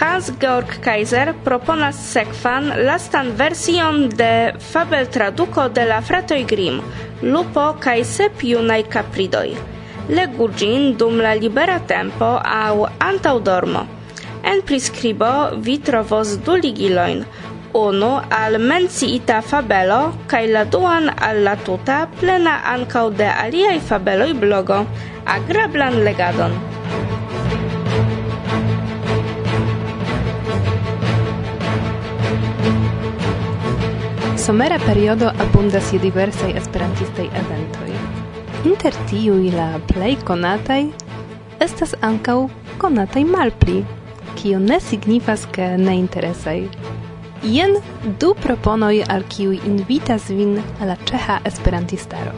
Hans-Georg 0.00 0.74
Kaiser 0.84 1.32
proponas 1.46 2.02
sekvan 2.10 2.68
lastan 2.84 3.32
version 3.40 4.02
de 4.20 4.52
fabel 4.72 5.08
traduko 5.16 5.70
de 5.72 5.88
la 5.94 6.02
fratoj 6.10 6.42
Grimm, 6.52 6.84
lupo 7.22 7.70
kaj 7.80 8.04
sep 8.04 8.44
junaj 8.50 8.82
kapridoj. 8.92 9.48
Legu 10.12 10.52
ĝin 10.60 10.92
dum 11.00 11.24
la 11.24 11.32
libera 11.40 11.80
tempo 11.96 12.34
aŭ 12.60 12.84
antaŭ 13.08 13.36
dormo. 13.48 13.88
En 14.44 14.60
prescribo 14.66 15.32
vi 15.56 15.78
trovos 15.78 16.36
du 16.44 16.56
ligiloin, 16.56 17.24
unu 17.72 18.10
al 18.30 18.58
menciita 18.58 19.40
fabelo 19.40 20.12
kai 20.26 20.46
la 20.50 20.64
duan 20.64 21.08
al 21.16 21.44
la 21.44 21.56
tuta 21.56 22.08
plena 22.20 22.58
ancau 22.74 23.10
de 23.10 23.28
aliai 23.44 23.80
fabeloi 23.80 24.34
blogo. 24.34 24.84
Agrablan 25.24 26.02
legadon! 26.04 26.52
Somera 34.36 34.78
periodo 34.78 35.28
abundas 35.38 35.92
je 35.92 35.98
diversaj 36.02 36.50
esperantistaj 36.58 37.28
eventoj. 37.40 37.90
Inter 38.66 38.96
tiuj 39.06 39.52
la 39.54 39.68
plej 39.86 40.16
konataj 40.26 40.82
estas 41.62 41.94
ankaŭ 42.02 42.48
konataj 42.82 43.22
malpli 43.24 43.84
kio 44.42 44.58
ne 44.58 44.80
signifas 44.80 45.46
ke 45.52 45.76
ne 45.78 45.96
interesaj. 45.98 46.64
Jen 47.42 47.76
du 48.20 48.34
proponoj 48.42 49.04
al 49.08 49.22
kiuj 49.28 49.60
invitas 49.66 50.30
vin 50.30 50.56
la 50.80 50.96
ĉeĥa 51.10 51.38
esperantistaro. 51.50 52.32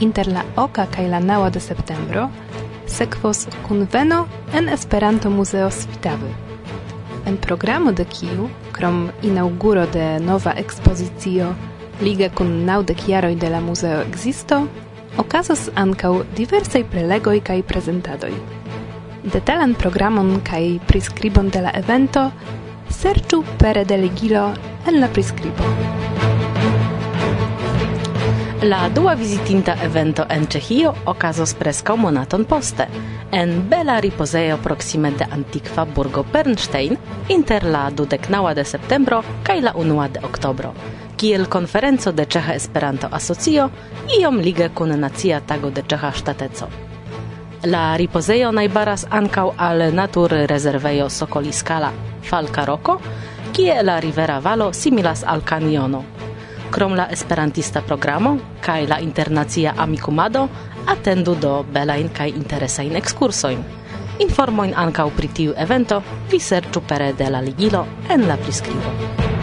Inter 0.00 0.28
la 0.28 0.44
oka 0.56 0.86
kaj 0.96 1.08
la 1.08 1.20
naŭa 1.20 1.50
de 1.50 1.60
septembro 1.60 2.28
sekvos 2.86 3.46
kunveno 3.68 4.26
en 4.54 4.68
Esperanto 4.68 5.30
Muzeo 5.30 5.70
Svitawy. 5.70 6.32
En 7.26 7.36
programo 7.36 7.92
de 7.92 8.04
kiu, 8.04 8.48
krom 8.72 9.08
inauguro 9.22 9.86
de 9.86 10.18
nova 10.20 10.54
ekspozicio 10.56 11.54
Liga 12.02 12.28
kun 12.34 12.64
naŭdek 12.66 13.08
jaroj 13.08 13.34
de 13.38 13.48
la 13.50 13.60
muzeo 13.60 14.00
ekzisto, 14.02 14.64
okazos 15.18 15.68
ankaŭ 15.78 16.24
diversaj 16.36 16.82
prelegoj 16.90 17.38
kaj 17.40 17.62
prezentadoj 17.62 18.32
detalan 19.32 19.74
programon 19.74 20.40
kaj 20.44 20.78
priskribon 20.86 21.48
de 21.50 21.62
la 21.64 21.72
evento 21.74 22.30
serĉu 22.90 23.42
pere 23.58 23.84
de 23.84 23.96
ligilo 23.96 24.44
en 24.86 25.00
la 25.00 25.08
priskribo. 25.08 25.64
La 28.64 28.88
dua 28.88 29.12
vizitinta 29.14 29.74
evento 29.84 30.24
en 30.28 30.46
Ĉeĥio 30.48 30.94
okazos 31.12 31.52
preskaŭ 31.60 31.96
monaton 32.00 32.44
poste 32.48 32.86
en 33.32 33.52
bela 33.68 33.98
ripozejo 34.00 34.56
proksime 34.62 35.10
de 35.18 35.26
antikva 35.36 35.84
burgo 35.84 36.24
Bernstein 36.32 36.96
inter 37.28 37.64
la 37.64 37.90
dudeknaŭa 37.90 38.54
de 38.54 38.64
septembro 38.64 39.22
kaj 39.44 39.60
la 39.60 39.74
unua 39.76 40.08
de 40.08 40.24
oktobro 40.24 40.72
kiel 41.16 41.46
konferenco 41.48 42.12
de 42.12 42.26
Ĉeĥa 42.26 42.56
Esperanto-Asocio 42.58 43.68
iom 44.18 44.40
lige 44.44 44.68
kun 44.74 44.96
nacia 45.00 45.40
tago 45.40 45.70
de 45.70 45.82
Ĉeĥa 45.82 46.10
ŝtateco. 46.18 46.93
La 47.64 47.96
ripozejo 47.96 48.50
najbaras 48.52 49.06
ankaŭ 49.08 49.54
al 49.56 49.86
naturrezervejo 49.96 51.06
Sokoliskala 51.08 51.88
Falkaroko, 52.28 52.98
kie 53.56 53.78
la 53.82 53.94
rivera 54.04 54.36
valo 54.44 54.72
similas 54.72 55.22
al 55.24 55.40
kaniono. 55.40 56.02
Krom 56.70 56.92
la 56.92 57.08
esperantista 57.10 57.80
programo 57.80 58.36
kaj 58.60 58.86
la 58.88 59.00
internacia 59.00 59.72
amikumado 59.78 60.48
atendu 60.86 61.38
do 61.40 61.64
belajn 61.72 62.12
kaj 62.12 62.28
interesajn 62.36 62.96
ekskursojn. 63.00 63.64
Informojn 64.20 64.74
ankaŭ 64.76 65.08
pri 65.16 65.28
tiu 65.28 65.54
evento 65.56 66.02
vi 66.30 66.40
serĉu 66.40 66.84
pere 66.88 67.12
de 67.12 67.30
la 67.30 67.40
ligilo 67.40 67.86
en 68.10 68.28
la 68.28 68.36
priskribo. 68.36 69.33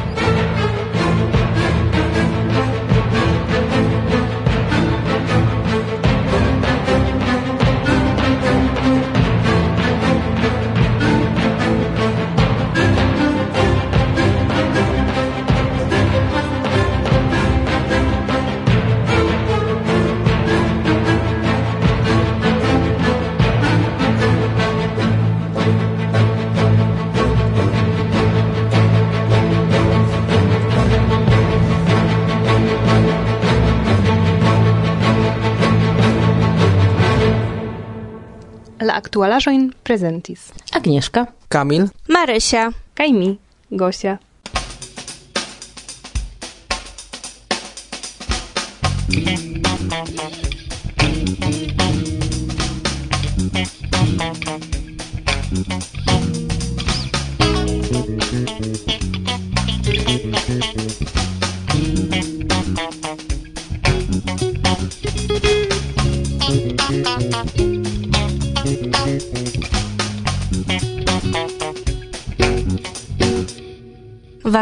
Aktualaĵojn 39.12 39.74
prezentis 39.84 40.54
Agnieszka, 40.72 41.26
Kamil, 41.52 41.90
Marysia. 42.08 42.72
kaj 42.96 43.12
mi, 43.12 43.38
Gosia. 43.70 44.20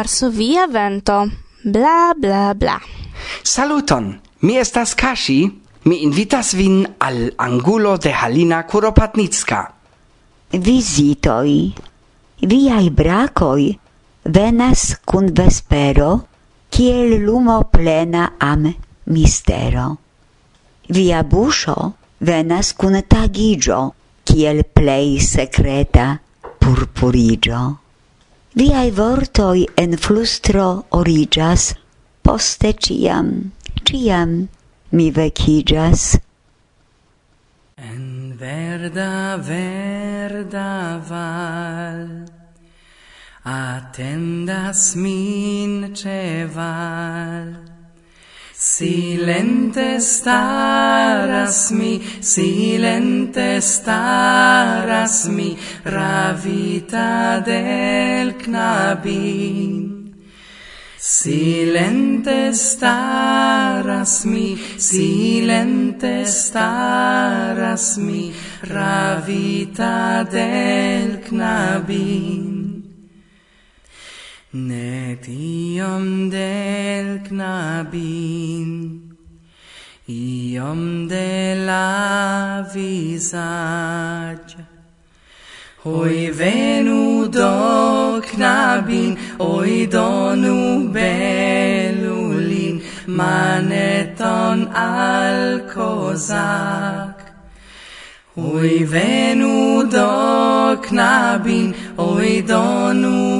Varsovia 0.00 0.66
vento. 0.66 1.30
Bla 1.62 2.14
bla 2.16 2.54
bla. 2.54 2.80
Saluton. 3.42 4.18
Mi 4.40 4.56
estas 4.56 4.94
Kashi. 4.94 5.42
Mi 5.84 5.98
invitas 6.06 6.54
vin 6.56 6.86
al 6.98 7.34
angulo 7.36 7.98
de 7.98 8.08
Halina 8.08 8.62
Kuropatnicka. 8.64 9.60
Vizitoi. 10.52 11.74
Viai 12.40 12.88
bracoi 12.88 13.66
venas 14.24 14.96
cun 15.04 15.28
vespero 15.36 16.24
kiel 16.72 17.20
lumo 17.20 17.58
plena 17.68 18.32
am 18.38 18.72
mistero. 19.04 19.98
Via 20.88 21.20
buscio 21.22 21.76
venas 22.24 22.72
cun 22.72 22.96
tagigio 23.04 23.92
kiel 24.24 24.64
plei 24.64 25.20
secreta 25.20 26.16
purpurigio. 26.58 27.79
Viai 28.50 28.90
vortoi 28.90 29.68
en 29.78 29.92
flustro 29.96 30.84
origas, 30.90 31.68
poste 32.20 32.72
ciam, 32.74 33.52
ciam 33.86 34.48
mi 34.90 35.10
vecigas. 35.14 36.18
En 37.78 38.34
verda, 38.34 39.38
verda 39.38 40.98
val, 41.06 42.26
attendas 43.46 44.96
min 44.96 45.94
ceval, 45.94 47.54
Silente 48.72 50.00
staras 50.00 51.72
mi, 51.72 52.00
silente 52.20 53.60
staras 53.60 55.26
mi, 55.28 55.56
ravita 55.84 57.42
del 57.44 58.36
knabin. 58.36 60.14
Silente 60.96 62.54
staras 62.54 64.24
mi, 64.24 64.56
silente 64.78 66.24
staras 66.24 67.98
mi, 67.98 68.32
ravita 68.62 70.24
del 70.30 71.20
knabin. 71.26 72.49
Ne 74.52 75.16
tiom 75.22 76.28
del 76.28 77.20
knabin, 77.22 79.14
iom 80.08 81.06
de 81.06 81.54
la 81.54 82.66
visaj. 82.74 84.42
Hoi 85.84 86.30
venu 86.34 87.28
do 87.28 88.20
knabin, 88.20 89.16
oi 89.38 89.86
donu 89.86 90.90
belulin, 90.90 92.82
maneton 93.06 94.66
al 94.74 95.60
kozak. 95.70 97.22
Hoi 98.34 98.82
venu 98.82 99.86
do 99.86 100.76
knabin, 100.82 101.72
oi 101.96 102.42
donu 102.42 103.39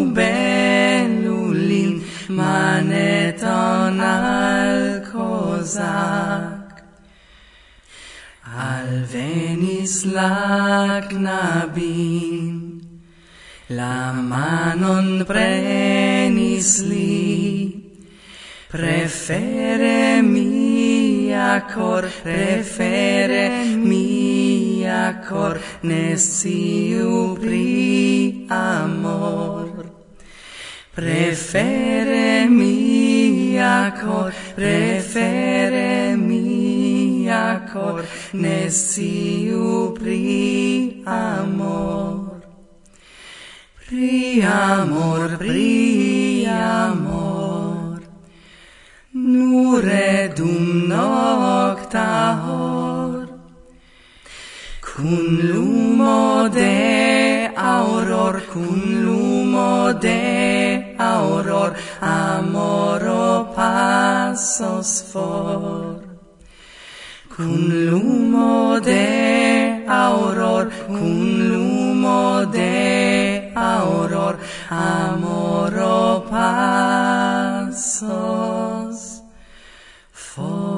maneton 2.30 4.00
al 4.00 5.02
cosac. 5.10 6.82
Alvenis 8.50 10.04
la 10.06 11.00
knabin, 11.10 12.80
la 13.68 14.12
manon 14.12 15.24
prenis 15.24 16.70
li, 16.82 17.70
prefere 18.70 20.22
mia 20.22 21.66
cor, 21.72 22.08
prefere 22.22 23.76
mia 23.76 25.22
cor, 25.28 25.60
ne 25.82 26.16
siu 26.16 27.36
pri 27.40 28.46
amor. 28.48 29.79
Prefere 30.92 32.48
mia 32.48 33.94
cor, 34.02 34.32
prefere 34.56 36.16
mia 36.16 37.64
cor, 37.72 38.04
ne 38.32 38.68
siu 38.68 39.92
pri 39.94 41.02
amor. 41.06 42.42
Pri 43.86 44.42
amor, 44.42 45.36
pri 45.38 46.46
amor, 46.46 48.02
nure 49.12 50.32
dum 50.34 50.88
noi, 50.88 51.29
passos 64.30 65.02
for. 65.10 65.98
Cun 67.34 67.52
lumo 67.90 68.80
de 68.80 69.84
auror 69.88 70.70
cun 70.86 71.48
lumo 71.50 72.46
de 72.46 73.52
auror 73.56 74.38
amoro 74.68 76.24
passos 76.30 77.80
for. 80.12 80.70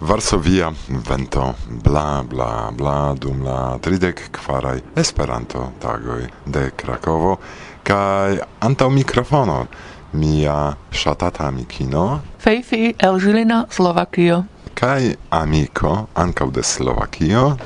Varsovia 0.00 0.74
vento 0.88 1.54
bla 1.68 2.22
bla 2.22 2.70
bla 2.72 3.14
dum 3.14 3.42
la 3.44 3.78
tridek 3.78 4.30
kvaraj 4.32 4.80
Esperanto 4.96 5.72
tagoj 5.80 6.28
de 6.44 6.70
Krakovo 6.76 7.38
kai 7.86 8.38
antau 8.60 8.90
mikrofono. 8.90 9.66
Mia 10.12 10.76
shatata 10.90 11.46
amikino. 11.46 12.20
Feifi 12.38 12.94
el 12.98 13.18
Žilina, 13.20 13.66
Slovakio. 13.70 14.44
Kai 14.74 15.14
amiko 15.30 16.08
ankaŭ 16.14 16.50
de 16.50 16.62
Slovakio. 16.62 17.56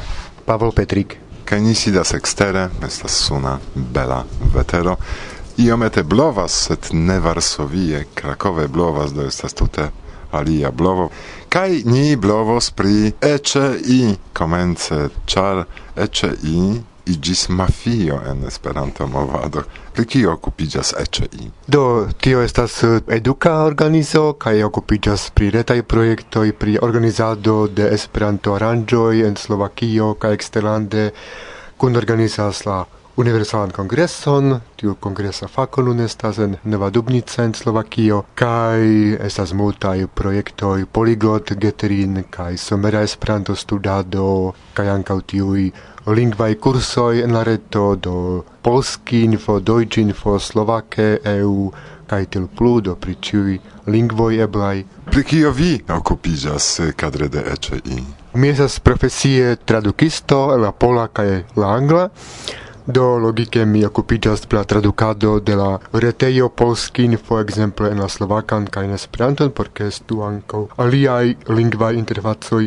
Pavel 0.47 0.73
Petrik. 0.73 1.17
Kai 1.45 1.61
ni 1.61 1.75
sidas 1.75 2.13
ekstere 2.15 2.69
estas 2.87 3.17
suna 3.27 3.59
bela 3.75 4.25
vetero. 4.55 4.97
Iomete 5.59 6.03
blovas 6.03 6.53
sed 6.67 6.93
ne 6.93 7.19
Varsovie. 7.21 8.05
Krakove 8.15 8.69
blovas 8.69 9.13
do 9.13 9.27
estas 9.27 9.55
tute 9.55 9.89
alia 10.33 10.71
blovo. 10.71 11.11
Kai 11.49 11.83
ni 11.85 12.17
blovos 12.17 12.71
pri 12.71 13.13
ece 13.21 13.75
i 13.87 14.15
komence 14.33 15.09
char 15.27 15.65
ece 15.97 16.35
i 16.43 16.81
igis 17.13 17.49
mafio 17.49 18.21
en 18.31 18.45
Esperanto 18.49 19.07
movado. 19.07 19.63
Pri 19.95 20.05
kio 20.07 20.33
okupiĝas 20.33 20.93
ECI? 21.03 21.51
Do, 21.67 21.83
tio 22.21 22.43
estas 22.43 22.83
eh, 22.83 23.01
eduka 23.19 23.55
organizo 23.65 24.33
kaj 24.33 24.63
okupiĝas 24.69 25.31
pri 25.35 25.51
retaj 25.57 25.83
projektoj 25.83 26.53
pri 26.53 26.79
organizado 26.83 27.67
de 27.67 27.91
Esperanto 27.95 28.55
aranĝoj 28.55 29.27
en 29.27 29.37
Slovakio 29.37 30.15
kaj 30.15 30.39
eksterlande 30.39 31.11
kun 31.81 31.97
organizas 31.97 32.65
la 32.67 32.85
Universalan 33.21 33.71
Kongreson, 33.71 34.61
tiu 34.77 34.95
kongresa 34.95 35.49
fako 35.49 35.83
nun 35.83 36.01
estas 36.01 36.39
en 36.39 36.55
Nevadubnica 36.65 37.45
en 37.45 37.53
Slovakio, 37.55 38.23
kaj 38.35 38.81
estas 39.27 39.53
multaj 39.53 40.07
projektoj 40.15 40.87
Poliglot 40.93 41.53
Geterin 41.53 42.23
kaj 42.31 42.57
somera 42.57 43.03
Esperanto 43.03 43.57
studado 43.57 44.53
kaj 44.75 44.89
ankaŭ 44.95 45.19
tiuj 45.33 45.67
lingvaj 46.15 46.55
kursoj 46.55 47.23
en 47.23 47.33
la 47.37 47.43
reto 47.43 47.95
do 47.97 48.45
Polskinfo, 48.63 49.61
Deutschinfo, 49.61 50.39
Slovake, 50.39 51.19
EU 51.25 51.71
kaj 52.11 52.25
til 52.35 52.47
plu 52.59 52.81
do 52.81 52.97
pri 52.99 53.15
ĉiuj 53.27 53.59
lingvoj 53.87 54.43
eblaj. 54.47 54.83
Pri 55.11 55.23
kio 55.25 55.53
vi 55.55 55.71
okupiĝas 55.89 56.67
kadre 56.97 57.29
de 57.29 57.45
ECI? 57.53 58.01
Mi 58.35 58.51
estas 58.51 58.81
profesie 58.81 59.57
tradukisto 59.65 60.41
el 60.55 60.67
la 60.67 60.73
pola 60.73 61.07
kaj 61.09 61.29
la 61.57 61.75
angla. 61.77 62.09
Do 62.87 63.07
logike 63.23 63.65
mi 63.67 63.85
okupiĝas 63.87 64.47
pri 64.47 64.59
la 64.59 64.65
tradukado 64.65 65.39
de 65.41 65.57
la 65.57 65.73
retejo 65.93 66.49
Polskinfo 66.49 67.39
ekzemple 67.41 67.91
en 67.95 68.03
la 68.03 68.09
slovakan 68.09 68.67
kaj 68.67 68.85
en 68.89 68.97
Esperanton 68.99 69.53
por 69.55 69.71
ke 69.75 69.87
estu 69.93 70.25
ankaŭ 70.27 70.65
aliaj 70.87 71.27
lingvaj 71.59 71.95
interfacoj 72.01 72.65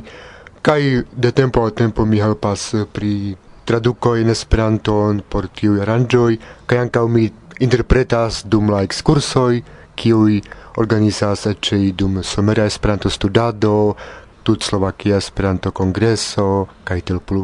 Kai 0.64 1.04
de 1.12 1.32
tempo 1.32 1.62
al 1.62 1.74
tempo 1.76 2.06
mi 2.06 2.22
helpas 2.24 2.74
eh, 2.74 2.86
pri 2.88 3.36
traduko 3.68 4.16
en 4.16 4.30
Esperanton 4.32 5.20
por 5.30 5.50
tiu 5.52 5.82
aranĝoj 5.84 6.38
kaj 6.72 6.78
ankaŭ 6.86 7.04
mi 7.12 7.26
interpretas 7.66 8.38
dum 8.48 8.72
la 8.72 8.80
ekskursoj 8.88 9.60
kiuj 10.00 10.38
organizas 10.84 11.44
eĉ 11.52 11.74
dum 12.00 12.22
somera 12.24 12.70
Esperanto 12.72 13.12
studado, 13.12 13.74
Tutslovakia 14.44 15.20
Esperanto 15.20 15.72
kongreso 15.72 16.48
kaj 16.88 17.00
tiel 17.12 17.20
plu. 17.20 17.44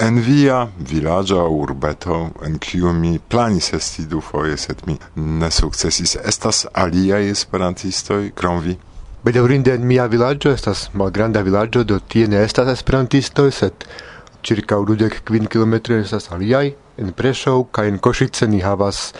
En 0.00 0.20
via 0.20 0.60
vilaĝa 0.92 1.48
urbeto, 1.56 2.20
en 2.44 2.60
kiu 2.60 2.92
mi 2.92 3.18
planis 3.18 3.72
esti 3.80 4.04
dufoje, 4.12 4.56
sed 4.56 4.84
mi 4.86 5.00
ne 5.16 5.50
sukcesis, 5.50 6.18
estas 6.20 6.66
aliaj 6.84 7.24
esperantistoj 7.32 8.22
krom 8.36 8.60
vi? 8.60 8.76
Bedaurinde 9.22 9.70
en 9.78 9.84
mia 9.86 10.08
vilaĝo 10.10 10.50
estas 10.50 10.88
malgranda 10.98 11.44
vilaĝo, 11.46 11.84
do 11.86 12.00
tie 12.12 12.26
ne 12.26 12.40
estas 12.42 12.66
esperantistoj, 12.72 13.52
sed 13.54 13.84
ĉirkaŭ 14.42 14.80
dudek 14.88 15.20
kvin 15.28 15.44
kilometroj 15.46 16.00
estas 16.02 16.26
aliaj, 16.34 16.72
en 16.98 17.12
Preŝo 17.14 17.52
kaj 17.70 17.84
en 17.92 18.00
Košice 18.02 18.48
ni 18.50 18.58
havas 18.64 19.12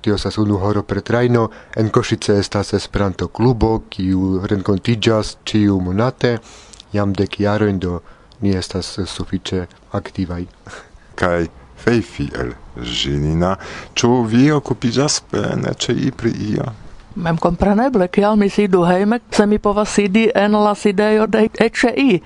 tio 0.00 0.16
estas 0.16 0.38
unu 0.40 0.56
horo 0.62 0.80
per 0.88 1.02
trajno, 1.04 1.50
en 1.76 1.92
Košice 1.92 2.38
estas 2.40 2.72
Esperanto-klubo, 2.80 3.70
kiu 3.92 4.40
renkontiĝas 4.48 5.34
ĉiu 5.44 5.76
monate, 5.84 6.38
jam 6.96 7.12
dek 7.12 7.36
jarojn 7.44 7.82
do 7.84 8.00
ni 8.40 8.56
estas 8.56 8.94
sufiĉe 9.04 9.66
aktivaj. 10.00 10.46
Kaj 11.20 11.50
Fejfiel, 11.84 12.56
Żynina, 12.80 13.52
ĉu 13.92 14.16
vi 14.32 14.48
okupiĝas 14.56 15.20
pene, 15.28 15.76
ĉe 15.76 16.00
i 16.08 16.16
pri 16.16 16.32
io? 16.54 16.72
Mem 17.16 17.38
compreneble, 17.40 18.10
kial 18.12 18.36
mi 18.36 18.50
sidu 18.52 18.82
hejme, 18.84 19.20
se 19.32 19.46
mi 19.46 19.56
povas 19.58 19.88
sidi 19.88 20.26
en 20.34 20.52
la 20.52 20.74
sidejo 20.74 21.26
de 21.26 21.48
ECI. 21.58 22.20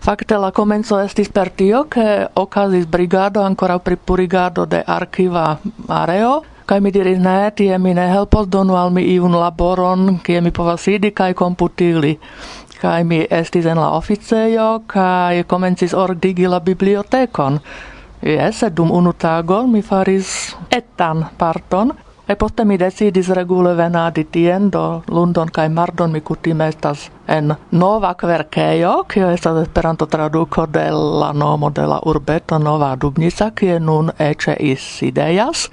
Fakte 0.00 0.36
la 0.38 0.52
komenco 0.54 1.00
estis 1.02 1.28
per 1.28 1.50
tio, 1.50 1.82
ke 1.90 2.28
okazis 2.38 2.86
brigado 2.86 3.42
ancora 3.42 3.78
pri 3.78 3.96
purigado 3.96 4.66
de 4.66 4.84
arkiva 4.86 5.58
areo, 5.88 6.44
kaj 6.66 6.78
mi 6.80 6.92
diris, 6.94 7.18
ne, 7.18 7.50
tie 7.56 7.78
mi 7.78 7.94
ne 7.94 8.06
helpos, 8.06 8.46
donu 8.46 8.76
al 8.78 8.94
mi 8.94 9.02
iun 9.12 9.34
laboron, 9.34 10.20
kie 10.22 10.40
mi 10.40 10.52
povas 10.54 10.86
sidi 10.86 11.10
kaj 11.10 11.34
komputili. 11.34 12.14
Kaj 12.80 13.04
mi 13.04 13.18
estis 13.30 13.66
en 13.66 13.82
la 13.82 13.90
oficejo, 13.98 14.84
kaj 14.86 15.42
komencis 15.50 15.94
ordigi 15.94 16.46
la 16.46 16.60
bibliotekon. 16.60 17.58
Jes, 18.22 18.62
dum 18.70 18.92
unu 18.94 19.12
tagon 19.12 19.72
mi 19.72 19.82
faris 19.82 20.54
etan 20.70 21.26
parton, 21.36 21.92
E 22.30 22.36
poste 22.36 22.64
mi 22.64 22.76
decidis 22.78 23.28
regule 23.34 23.72
venadi 23.74 24.22
tien, 24.30 24.68
do 24.70 25.02
lundon 25.10 25.48
kai 25.50 25.68
mardon 25.68 26.12
mi 26.14 26.20
kutime 26.20 26.68
estas 26.70 27.08
en 27.26 27.50
nova 27.72 28.12
kverkejo, 28.14 28.92
kio 29.10 29.30
estas 29.34 29.58
esperanto 29.64 30.06
traduko 30.06 30.66
de 30.66 30.84
la 30.92 31.32
nomo 31.32 31.70
de 31.70 31.88
la 31.90 31.98
urbeto 32.06 32.58
Nova 32.58 32.92
Dubnica, 32.96 33.50
kie 33.50 33.80
nun 33.80 34.12
ece 34.18 34.54
is 34.60 34.86
sidejas. 34.98 35.70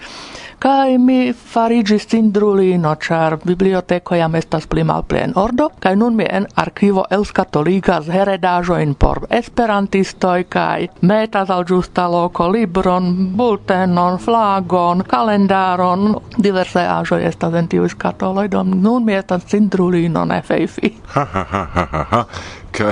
Kai 0.60 0.98
mi 0.98 1.34
farigis 1.34 2.08
cindrulino, 2.10 2.96
char 2.96 3.38
biblioteco 3.46 4.16
jam 4.18 4.36
estas 4.36 4.66
pli 4.68 4.84
malpli 4.84 5.20
en 5.22 5.36
ordo, 5.38 5.70
kai 5.80 5.96
nun 5.96 6.16
mi 6.18 6.26
en 6.26 6.48
archivo 6.56 7.04
elskatoligas 7.12 8.10
heredajoin 8.10 8.96
por 8.96 9.28
esperantistoi, 9.30 10.48
kai 10.50 10.90
metas 11.02 11.54
al 11.54 11.64
giusta 11.66 12.08
loco 12.12 12.50
libron, 12.52 13.14
bultenon, 13.38 14.18
flagon, 14.18 15.04
kalendaron, 15.08 16.16
diverse 16.44 16.88
ajo 16.88 17.22
estas 17.22 17.54
en 17.54 17.68
tiu 17.68 17.90
skatoloi, 17.90 18.50
dom 18.50 18.74
nun 18.82 19.06
mi 19.06 19.14
estas 19.14 19.46
cindrulino, 19.46 20.26
ne 20.26 20.42
feifi. 20.42 20.96
Ha, 21.14 21.28
ha, 21.34 21.46
ha, 21.52 21.68
ha, 21.74 21.88
ha, 21.92 22.08
ha 22.12 22.26
ke 22.72 22.92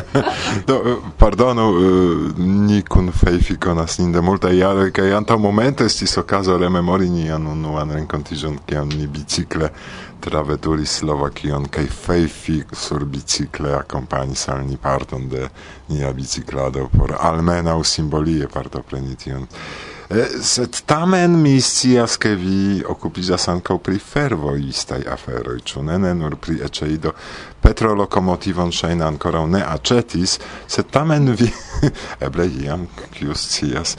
do, 0.68 1.02
pardonu, 1.18 1.66
eh, 1.80 2.32
ni 2.38 2.82
kun 2.82 3.12
feifi 3.12 3.56
konas 3.56 3.98
nin 3.98 4.12
de 4.12 4.20
multa 4.20 4.52
jaro 4.52 4.90
ke 4.92 5.10
anta 5.14 5.36
momento 5.36 5.84
estis 5.84 6.16
okazo 6.18 6.58
rememori 6.58 7.08
an 7.30 7.46
unuan 7.46 7.90
renkontiĝon, 7.90 8.58
kiam 8.66 8.88
ni 8.88 9.06
bicikle 9.06 9.70
traveturis 10.20 10.98
Slovakion 11.00 11.66
kaj 11.68 11.86
feifi 11.86 12.62
sur 12.72 13.04
bicikle 13.04 13.74
akompanis 13.76 14.48
al 14.48 14.64
ni 14.66 14.76
parton 14.76 15.28
de 15.28 15.48
nia 15.88 16.12
biciklado 16.12 16.88
por 16.88 17.16
almenaŭ 17.20 17.82
simbolie 17.84 18.48
partopreni 18.48 19.16
tion. 19.16 19.46
Sed 20.40 20.82
tamen 20.86 21.42
mi 21.42 21.60
scias, 21.60 22.18
ke 22.20 22.34
vi 22.36 22.82
okupiĝas 22.88 23.48
ankaŭ 23.48 23.78
pri 23.80 23.96
fervojistaj 23.98 25.00
aferoj, 25.08 25.56
ĉu 25.64 25.82
ne, 25.88 25.96
ne 25.98 26.12
nur 26.18 26.36
pri 26.36 26.58
Eceido. 26.66 27.14
Petro 27.64 27.94
lokomotivon 27.96 28.72
ŝajne 28.72 29.06
ankoraŭ 29.06 29.46
ne 29.48 29.62
aĉetis, 29.64 30.36
sed 30.68 30.92
tamen 30.92 31.32
vi, 31.32 31.48
eble 32.26 32.50
iam, 32.60 32.84
kiu 33.16 33.32
scias, 33.32 33.96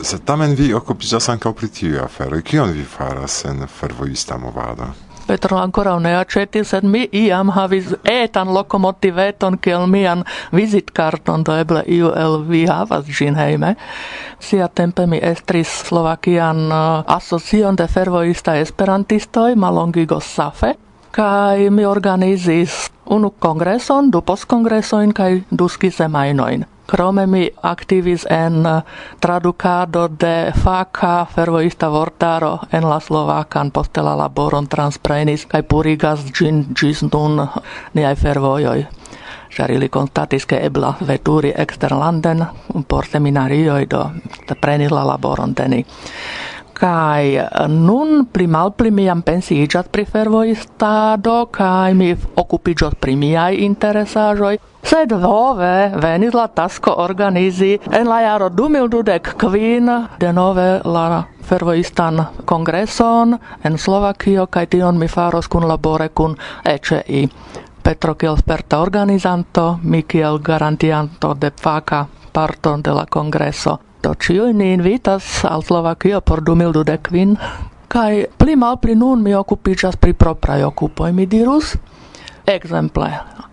sed 0.00 0.24
tamen 0.24 0.56
vi 0.56 0.72
okupiĝas 0.74 1.28
ankaŭ 1.36 1.52
pri 1.52 1.68
tiuj 1.68 2.00
aferoj. 2.00 2.40
Kion 2.42 2.72
vi 2.72 2.88
faras 2.88 3.42
en 3.44 3.66
fervojista 3.68 4.40
movado? 4.40 4.88
Petro 5.32 5.56
ancora 5.56 5.98
ne 5.98 6.10
aceti, 6.16 6.60
sed 6.60 6.84
mi 6.84 7.06
iam 7.16 7.48
havis 7.56 7.86
etan 8.04 8.50
locomotiveton 8.52 9.54
kiel 9.64 9.86
mian 9.88 10.26
vizitkarton, 10.52 11.40
do 11.48 11.54
eble 11.56 11.80
iu 11.88 12.10
el 12.12 12.36
vi 12.50 12.66
havas 12.68 13.08
gin 13.08 13.38
heime. 13.40 13.70
Sia 14.38 14.68
tempe 14.68 15.06
mi 15.08 15.22
estris 15.22 15.72
Slovakian 15.86 16.60
uh, 16.68 17.16
asocion 17.16 17.80
de 17.80 17.86
fervoista 17.88 18.58
esperantistoi, 18.60 19.56
malongigo 19.56 20.20
SAFE, 20.20 20.74
kai 21.16 21.70
mi 21.70 21.88
organizis 21.88 22.90
unu 23.08 23.32
kongreson, 23.38 24.12
du 24.12 24.20
postkongresoin 24.20 25.16
kai 25.16 25.44
du 25.48 25.68
semajnojn. 25.68 26.66
Krome 26.86 27.26
mi 27.26 27.50
aktivis 27.62 28.26
en 28.30 28.66
uh, 28.66 28.82
tradukado 29.20 30.08
de 30.20 30.52
faka 30.64 31.26
fervoista 31.34 31.88
vortaro 31.90 32.58
en 32.72 32.88
la 32.88 33.00
slovakan 33.00 33.70
poste 33.70 34.02
la 34.02 34.16
laboron 34.18 34.68
transprenis 34.68 35.46
kaj 35.46 35.62
purigas 35.62 36.24
ĝin 36.38 36.64
ĝis 36.74 37.04
nun 37.12 37.46
niaj 37.94 38.14
fervojoj 38.24 38.80
ĉar 39.52 39.70
ili 39.70 39.88
konstatis 39.88 40.46
ke 40.48 40.58
ebla 40.66 40.94
veturi 41.06 41.52
eksterlanden 41.64 42.44
por 42.88 43.06
seminarioj 43.06 43.86
do 43.86 44.04
prenis 44.60 44.90
la 44.90 45.04
laboron 45.06 45.54
de 45.54 45.68
ni. 45.68 45.84
Kai 46.82 47.36
eh, 47.38 47.68
nun 47.68 48.26
pli 48.26 48.48
mal 48.50 48.72
pli 48.74 48.90
mi 48.90 49.04
jam 49.06 49.20
pensiĝas 49.22 49.86
pri 49.94 50.02
fervoistado 50.04 51.34
kai 51.54 51.94
mi 51.94 52.08
okupiĝos 52.42 52.96
pri 52.98 53.14
miaj 53.20 53.60
interesaĵoj, 53.66 54.56
sed 54.82 55.14
nove 55.24 55.74
venis 56.02 56.34
la 56.34 56.48
tasko 56.50 56.94
organizi 57.04 57.76
en 57.98 58.10
la 58.10 58.18
jaro 58.24 58.48
2025 58.62 60.00
denove 60.24 60.66
la 60.96 61.22
fervoistan 61.52 62.18
kongreson 62.44 63.38
en 63.64 63.78
Slovakio 63.78 64.46
kaj 64.46 64.66
tion 64.74 64.98
mi 64.98 65.08
faros 65.08 65.48
kun 65.48 65.68
labore 65.68 66.08
kun 66.08 66.34
ECI. 66.74 67.28
Petro 67.82 68.14
kiel 68.14 68.36
sperta 68.42 68.82
organizanto, 68.82 69.78
mi 69.82 70.02
kiel 70.02 70.38
garantianto 70.38 71.34
de 71.34 71.50
faka 71.62 72.06
parton 72.32 72.82
de 72.82 72.90
la 72.90 73.06
kongreso. 73.06 73.78
Do 74.02 74.14
cio 74.14 74.52
ni 74.52 74.72
invitas 74.72 75.44
al 75.44 75.62
Slovakio 75.62 76.20
por 76.20 76.42
2012 76.42 76.98
kvin 77.02 77.36
kai 77.88 78.26
pli 78.38 78.56
malpli 78.56 78.94
nun 78.94 79.22
mi 79.22 79.34
okupiĝas 79.34 79.96
pri 79.96 80.12
propraj 80.12 80.62
okupoj, 80.64 81.12
mi 81.12 81.26
dirus. 81.26 81.76
Ekzemple, 82.46 83.10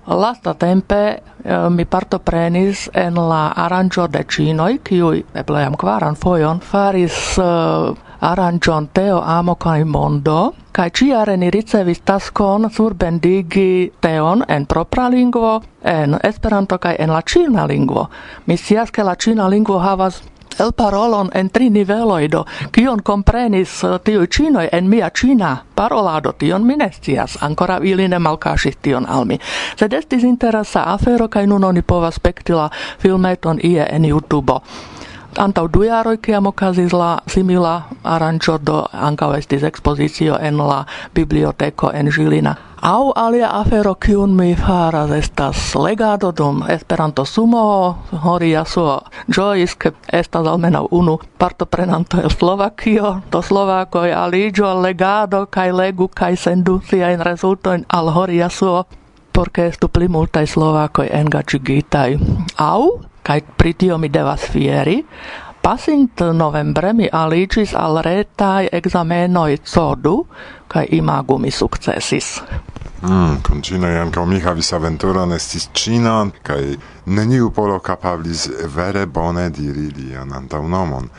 lasta 0.08 0.54
tempe 0.54 1.02
eh, 1.06 1.70
mi 1.70 1.86
partoprenis 1.86 2.88
en 2.94 3.20
la 3.30 3.52
aranĝo 3.56 4.08
de 4.08 4.24
ĉinoj, 4.24 4.78
kiuj 4.84 5.24
eble 5.44 5.62
jam 5.62 5.76
kvaran 5.78 6.16
fojon 6.16 6.64
faris 6.66 7.20
uh, 7.38 7.94
aranĝon 8.20 8.88
teo 8.94 9.20
amo 9.22 9.56
kaj 9.56 9.84
mondo, 9.86 10.40
kaj 10.72 10.90
ĉiare 11.02 11.38
ni 11.38 11.52
ricevis 11.54 12.02
taskon 12.02 12.72
surbendigi 12.74 13.92
teon 14.02 14.44
en 14.48 14.66
propra 14.66 15.08
lingvo, 15.14 15.60
en 15.84 16.18
Esperanto 16.24 16.78
kaj 16.78 16.96
en 17.00 17.14
la 17.14 17.22
ĉina 17.22 17.68
lingvo. 17.70 18.08
Mi 18.46 18.58
scias, 18.58 18.92
ke 18.92 19.04
la 19.04 19.16
ĉina 19.16 19.48
lingvo 19.48 19.80
havas 19.80 20.22
el 20.60 20.72
parolon 20.72 21.30
en 21.34 21.50
tri 21.50 21.70
niveloi 21.70 22.28
do 22.32 22.46
kion 22.72 23.04
komprenis 23.04 23.84
eh, 23.84 23.98
tiu 24.04 24.26
ĉinoj 24.26 24.70
en 24.72 24.90
mia 24.90 25.10
ĉina 25.10 25.58
parolado 25.76 26.32
tion 26.32 26.66
mi 26.66 26.74
ancora 26.74 26.92
scias. 26.92 27.84
Ili 27.84 28.08
ne 28.08 28.20
malkaŝis 28.20 28.76
tion 28.82 29.06
al 29.10 29.26
mi. 29.26 29.40
Sed 29.80 29.94
estis 29.94 30.24
interesa 30.24 30.84
afero 30.86 31.28
kaj 31.28 31.48
nun 31.48 31.64
oni 31.64 31.82
povas 31.82 32.16
spekti 32.16 32.54
la 32.54 32.70
filmeton 33.00 33.60
ie 33.64 33.88
en 33.92 34.06
youtube 34.06 34.60
Antau 35.38 35.68
du 35.68 35.84
jaroj, 35.86 36.18
kiam 36.18 36.48
okazis 36.50 36.94
la 36.94 37.20
simila 37.30 37.84
aranĝo 38.04 38.58
do 38.66 38.80
ankaŭ 38.92 39.36
estis 39.38 39.64
ekspozicio 39.64 40.40
en 40.42 40.58
la 40.58 40.86
biblioteko 41.14 41.92
en 41.94 42.10
Žilina. 42.12 42.56
Au 42.82 43.12
alia 43.16 43.50
afero 43.60 43.94
kiun 43.96 44.34
mi 44.36 44.56
faras 44.56 45.12
estas 45.12 45.76
legado 45.76 46.32
dum 46.32 46.64
Esperanto 46.70 47.26
sumo 47.26 47.98
horia 48.24 48.64
so 48.66 49.02
ĝojis 49.30 49.76
ke 49.76 49.92
estas 50.14 50.48
almenaŭ 50.48 50.86
unu 50.92 51.18
partoprenanto 51.38 52.22
el 52.22 52.30
Slovakio. 52.30 53.22
Do 53.32 53.42
Slovakoj 53.42 54.14
aliĝo 54.14 54.74
legado 54.82 55.46
kaj 55.46 55.72
legu 55.72 56.08
kaj 56.08 56.36
sendu 56.36 56.80
siajn 56.90 57.22
rezultojn 57.22 57.86
al 57.90 58.10
horia 58.10 58.50
so 58.50 58.86
por 59.32 59.50
ke 59.50 59.68
estu 59.68 59.88
pli 59.88 60.08
multaj 60.08 60.48
Slovakoj 60.48 61.10
engaĝigitaj. 61.12 62.18
Aŭ 62.58 62.82
kai 63.30 63.44
pritio 63.46 63.98
mi 64.02 64.10
devas 64.10 64.48
fieri, 64.50 65.06
Pasint 65.62 66.22
novembre 66.34 66.94
mi 66.94 67.08
aligis 67.12 67.76
al 67.78 68.00
retai 68.02 68.70
examenoi 68.72 69.60
CODU, 69.62 70.26
kai 70.68 70.88
imagu 70.98 71.38
mi 71.38 71.52
successis. 71.52 72.42
Mm, 73.06 73.42
con 73.42 73.62
Cina 73.62 73.88
e 73.90 73.98
anche 73.98 74.26
mi 74.26 74.42
havis 74.42 74.72
aventuron 74.74 75.32
estis 75.34 75.70
ĉinan 75.72 76.32
kai 76.42 76.74
neniu 77.06 77.52
polo 77.52 77.80
kapablis 77.80 78.50
vere 78.74 79.06
bone 79.06 79.50
diri 79.52 79.92
lian 79.94 80.34
antaŭnomon 80.34 81.10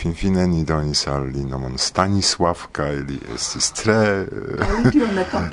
finfine 0.00 0.46
ni 0.48 0.64
donis 0.64 1.04
al 1.12 1.26
li 1.28 1.42
nomon 1.44 1.76
Stanisław, 1.78 2.66
kaj 2.72 2.94
li 3.08 3.18
estis 3.34 3.70
tre 3.76 3.98
eh, 4.24 4.98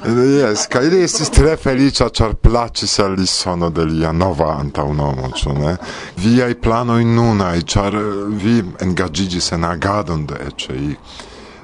Yes, 0.08 0.68
kaj 0.72 0.86
li 0.94 1.04
estis 1.04 1.32
tre 1.36 1.58
felicia, 1.60 2.08
char 2.10 2.38
placis 2.48 2.98
al 3.04 3.18
li 3.20 3.28
sono 3.28 3.70
de 3.70 3.86
lia 3.92 4.14
nova 4.16 4.54
antaŭnomo 4.62 5.32
ĉu 5.36 5.56
ne? 5.60 5.76
Viai 6.24 6.56
planoj 6.56 7.04
nunaj 7.06 7.62
char 7.76 8.00
eh, 8.00 8.12
vi 8.44 8.60
engagigis 8.88 9.52
en 9.58 9.68
agadon 9.68 10.26
de 10.32 10.44
ECI 10.50 10.96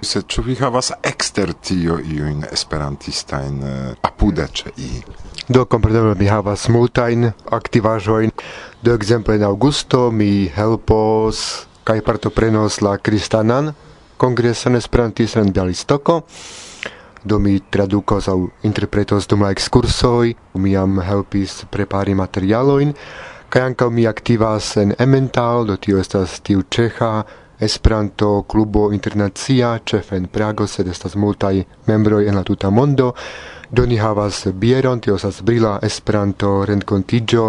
se 0.03 0.21
ĉu 0.27 0.43
vi 0.43 0.55
havas 0.59 0.91
exter 1.03 1.53
tio 1.53 1.99
iuin 1.99 2.43
esperantistain 2.51 3.61
eh, 3.63 4.07
apude 4.09 4.47
ĉe 4.51 4.73
i? 4.77 4.89
Do 5.47 5.65
kompreneble 5.65 6.15
mi 6.19 6.27
havas 6.27 6.67
multain 6.69 7.31
activajoin. 7.51 8.31
Do 8.83 8.93
exemple, 8.95 9.35
en 9.35 9.43
augusto 9.47 10.09
mi 10.11 10.49
helpos 10.55 11.67
kaj 11.83 12.01
partoprenos 12.01 12.81
la 12.81 12.97
kristanan 12.97 13.73
kongreson 14.17 14.75
esperantistan 14.75 15.47
en 15.47 15.53
Bialistoko. 15.53 16.21
Do 17.23 17.39
mi 17.39 17.59
tradukos 17.59 18.27
aŭ 18.27 18.39
interpretos 18.67 19.27
dum 19.27 19.43
la 19.43 19.51
ekskursoj, 19.51 20.33
mi 20.55 20.71
jam 20.71 20.99
helpis 20.99 21.63
prepari 21.71 22.15
materialojn 22.15 22.93
kaj 23.53 23.61
ankaŭ 23.61 23.89
mi 23.93 24.07
aktivas 24.09 24.77
en 24.81 24.95
Emmental, 24.99 25.67
do 25.69 25.75
tio 25.77 25.99
estas 26.01 26.39
tiu 26.41 26.63
ĉeĥa 26.75 27.09
Esperanto 27.63 28.29
klubo 28.49 28.87
internacia, 28.91 29.75
ĉefe 29.85 30.17
en 30.17 30.25
Prago, 30.25 30.65
sed 30.67 30.89
estas 30.89 31.13
multaj 31.15 31.53
membroj 31.85 32.23
en 32.27 32.39
la 32.39 32.43
tuta 32.43 32.71
mondo. 32.73 33.11
Do 33.69 33.85
ni 33.85 33.99
havas 34.01 34.47
bieron, 34.63 34.99
tio 34.99 35.19
estas 35.19 35.43
brila 35.45 35.75
Esperanto 35.85 36.65
renkontiĝo 36.65 37.45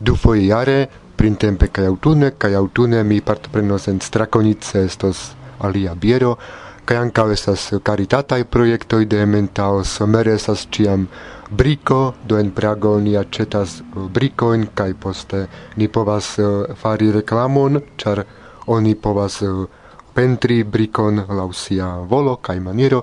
dufoje 0.00 0.46
jare 0.48 0.78
printempe 1.16 1.68
kaj 1.68 1.86
autune 1.86 2.30
kaj 2.38 2.54
autune 2.54 3.04
mi 3.04 3.20
partoprenos 3.20 3.88
en 3.88 4.00
Strakonice 4.00 4.84
estos 4.84 5.30
alia 5.58 5.94
biero 5.94 6.36
kaj 6.84 6.96
ankaŭ 7.00 7.30
estas 7.32 7.62
karitataj 7.82 8.44
projektoj 8.44 9.04
de 9.08 9.24
Mentao. 9.26 9.84
Somere 9.84 10.34
estas 10.34 10.66
ĉiam 10.70 11.06
briko 11.50 12.14
do 12.28 12.38
en 12.38 12.50
Prago 12.50 12.98
ni 13.00 13.16
aĉetas 13.16 13.78
brikojn 13.94 14.66
kaj 14.74 14.94
poste 15.00 15.46
ni 15.76 15.88
povas 15.88 16.34
eh, 16.38 16.74
fari 16.80 17.12
reklamon 17.12 17.80
ĉar 17.96 18.24
oni 18.66 18.94
povas 18.94 19.40
eh, 19.42 19.64
pentri 20.14 20.62
brikon 20.64 21.24
laŭ 21.28 21.48
sia 21.52 21.88
volo 22.12 22.36
kaj 22.36 22.60
maniero 22.60 23.02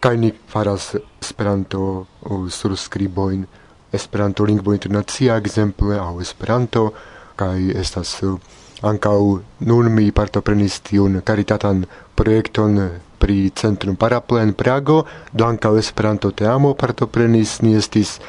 kaj 0.00 0.16
ni 0.16 0.32
faras 0.48 0.94
Esperanto 0.96 1.84
eh, 2.00 2.50
surskriboin 2.50 3.46
Esperanto 3.92 4.44
lingvo 4.44 4.76
internacia 4.76 5.36
ekzemple 5.40 5.98
aŭ 5.98 6.20
Esperanto 6.20 6.88
kai 7.36 7.70
estas 7.82 8.22
eh, 8.22 8.34
ankau 8.82 9.40
nun 9.60 9.90
mi 9.92 10.10
partoprenis 10.12 10.80
tiun 10.80 11.20
karitatan 11.20 11.86
projekton 12.14 12.90
pri 13.18 13.50
centrum 13.56 13.96
Paraplen 13.96 14.52
Prago, 14.52 15.04
do 15.32 15.46
ankau 15.46 15.78
Esperanto 15.78 16.30
teamo 16.30 16.74
partoprenis 16.74 17.62
ni 17.62 17.74
estis 17.74 18.20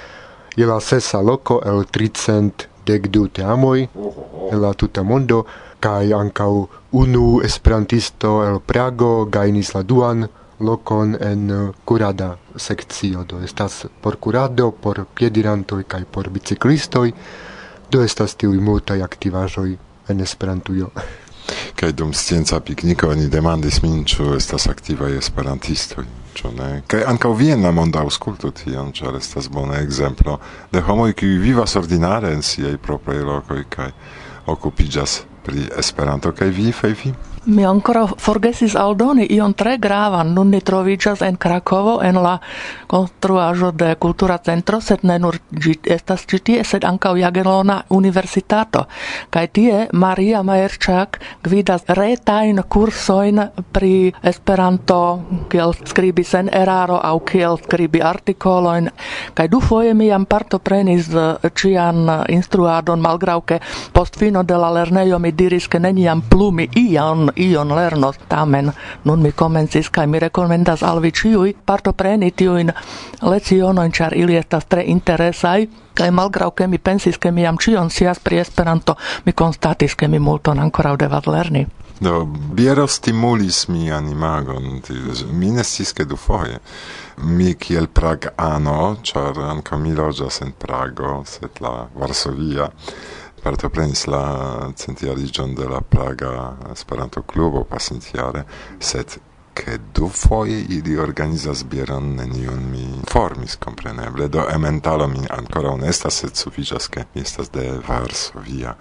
je 0.55 0.65
la 0.65 0.79
sesa 0.79 1.21
loko 1.21 1.59
el 1.65 1.83
300 1.91 2.69
degdu 2.85 3.27
teamoj 3.27 3.79
el 4.51 4.59
la 4.61 4.71
tuta 4.73 5.03
mondo 5.03 5.45
kai 5.79 6.13
ankaŭ 6.13 6.53
unu 7.01 7.41
esperantisto 7.43 8.31
el 8.47 8.59
Prago 8.59 9.25
gajnis 9.25 9.73
la 9.75 9.81
duan 9.83 10.27
lokon 10.59 11.17
en 11.19 11.49
eh, 11.51 11.71
kurada 11.85 12.37
sekcio 12.55 13.25
do 13.27 13.41
estas 13.43 13.85
por 14.01 14.15
kurado 14.17 14.71
por 14.71 15.05
piedirantoj 15.15 15.83
kaj 15.83 16.05
por 16.11 16.29
biciklistoj. 16.29 17.11
Do 17.95 18.01
estas 18.03 18.33
tiuj 18.35 18.57
multaj 18.59 18.99
aktivaĵoj 19.05 19.69
en 20.11 20.21
Esperantujo. 20.21 20.89
Kaj 21.79 21.93
dum 21.95 22.09
scienca 22.13 22.57
pikniko 22.59 23.07
oni 23.13 23.29
demandis 23.31 23.77
min, 23.85 24.01
ĉu 24.03 24.33
estas 24.35 24.65
aktivaj 24.67 25.13
esperantistoj, 25.15 26.03
ĉu 26.35 26.51
ne? 26.57 26.67
Kaj 26.91 27.05
ankaŭ 27.13 27.31
vi 27.39 27.53
en 27.53 27.63
la 27.63 27.71
mondo 27.71 28.01
aŭskultu 28.01 28.51
tion, 28.51 28.91
ĉar 28.97 29.15
estas 29.15 29.47
bona 29.47 29.79
ekzemplo 29.79 30.35
de 30.73 30.81
homoj, 30.83 31.13
kiuj 31.21 31.37
vivas 31.45 31.77
ordinare 31.79 32.33
en 32.35 32.43
siaj 32.43 32.75
propraj 32.83 33.23
lokoj 33.29 33.63
kaj 33.77 33.87
okupiĝas 34.51 35.21
pri 35.47 35.69
Esperanto. 35.79 36.35
Kaj 36.35 36.51
vi, 36.51 36.75
Fefi? 36.75 37.13
Mi 37.45 37.61
ancora 37.65 38.07
forgesis 38.17 38.73
aldoni 38.75 39.27
ion 39.29 39.53
tre 39.53 39.75
gravan, 39.77 40.31
nun 40.33 40.49
ni 40.49 40.61
trovigas 40.65 41.21
en 41.21 41.35
Krakovo 41.37 41.99
en 42.01 42.17
la 42.17 42.39
konstruaĵo 42.89 43.69
de 43.71 43.91
kultura 44.01 44.37
centro, 44.41 44.79
sed 44.81 45.03
ne 45.05 45.19
nur 45.21 45.37
ĝi 45.51 45.75
estas 45.93 46.23
ĉi 46.25 46.39
tie, 46.47 46.63
sed 46.65 46.87
ankaŭ 46.89 47.11
Jagelona 47.19 47.75
universitato. 47.93 48.87
Kaj 49.29 49.47
tie 49.57 49.83
Maria 49.93 50.41
Majerčak 50.41 51.19
gvidas 51.45 51.85
retajn 51.99 52.63
kursojn 52.65 53.43
pri 53.71 53.93
Esperanto, 54.23 54.99
kiel 55.53 55.75
skribi 55.85 56.25
sen 56.25 56.49
eraro 56.49 56.97
aŭ 56.97 57.19
kiel 57.29 57.59
skribi 57.61 58.01
artikolojn. 58.01 58.89
Kaj 59.37 59.47
dufoje 59.53 59.93
mi 59.93 60.09
jam 60.09 60.25
partoprenis 60.25 61.13
eh, 61.13 61.45
ĉian 61.53 62.09
instruadon, 62.33 63.05
malgraŭ 63.05 63.37
ke 63.45 63.61
post 63.93 64.17
fino 64.17 64.41
de 64.41 64.57
la 64.57 64.73
lernejo 64.79 65.21
mi 65.21 65.31
diris 65.31 65.69
ke 65.69 65.79
neniam 65.79 66.25
plu 66.25 66.49
mi 66.51 66.69
ion 66.73 67.34
ion 67.35 67.73
lernos. 67.75 68.19
Tamen, 68.27 68.71
nun 69.03 69.21
mi 69.21 69.31
komencis, 69.31 69.89
kaj 69.89 70.07
mi 70.07 70.19
rekomendas 70.19 70.83
al 70.83 70.99
vi 71.03 71.11
ĉiuj 71.11 71.53
partopreni 71.65 72.31
tiujn 72.31 72.71
lecionojn, 73.21 73.91
ĉar 73.91 74.17
ili 74.17 74.37
estas 74.37 74.65
tre 74.65 74.83
interesaj, 74.87 75.67
kaj 75.93 76.11
malgraŭ 76.11 76.51
ke 76.51 76.67
mi 76.67 76.77
pensis, 76.77 77.17
ke 77.17 77.31
mi 77.31 77.45
jam 77.45 77.57
ĉion 77.57 77.89
scias 77.89 78.19
pri 78.19 78.43
Esperanto, 78.43 78.95
mi 79.25 79.31
konstatis, 79.31 79.95
ke 79.95 80.07
mi 80.07 80.19
multon 80.19 80.59
ankoraŭ 80.59 80.95
devas 80.97 81.27
lerni. 81.27 81.65
Do, 81.99 82.25
biero 82.27 82.87
stimulis 82.87 83.67
mian 83.71 84.09
imagon, 84.11 84.81
mi 85.31 85.51
ne 85.51 85.63
siske 85.63 86.03
du 86.05 86.17
foje. 86.19 86.59
Mi 87.17 87.53
kiel 87.53 87.87
Prag 87.87 88.27
ano, 88.35 88.97
czar 89.01 89.39
anca 89.39 89.77
mi 89.77 89.93
loĝas 89.95 90.41
en 90.43 90.51
Prago, 90.59 91.21
sed 91.25 91.61
la 91.63 91.87
Varsovia, 91.95 92.67
partoprenis 93.45 94.07
la 94.09 94.25
centjariĝon 94.73 95.53
de 95.55 95.69
la 95.69 95.81
Praga 95.81 96.33
Esperanto-klubo 96.73 97.63
pasentiare, 97.69 98.45
sed 98.79 99.19
che 99.55 99.77
du 99.93 100.09
foje 100.09 100.65
ili 100.69 100.97
organizas 100.97 101.63
bieron 101.63 102.15
neniun 102.15 102.63
mi 102.71 102.85
formis 103.07 103.55
kompreneble. 103.55 104.27
Do 104.27 104.43
ementalo 104.49 105.07
mi 105.07 105.21
ancora 105.29 105.69
onesta, 105.69 106.07
estas 106.07 106.19
sed 106.19 106.35
sufiĉas 106.35 106.89
mi 107.13 107.21
estas 107.21 107.51
de 107.51 107.79
Varsovia 107.87 108.75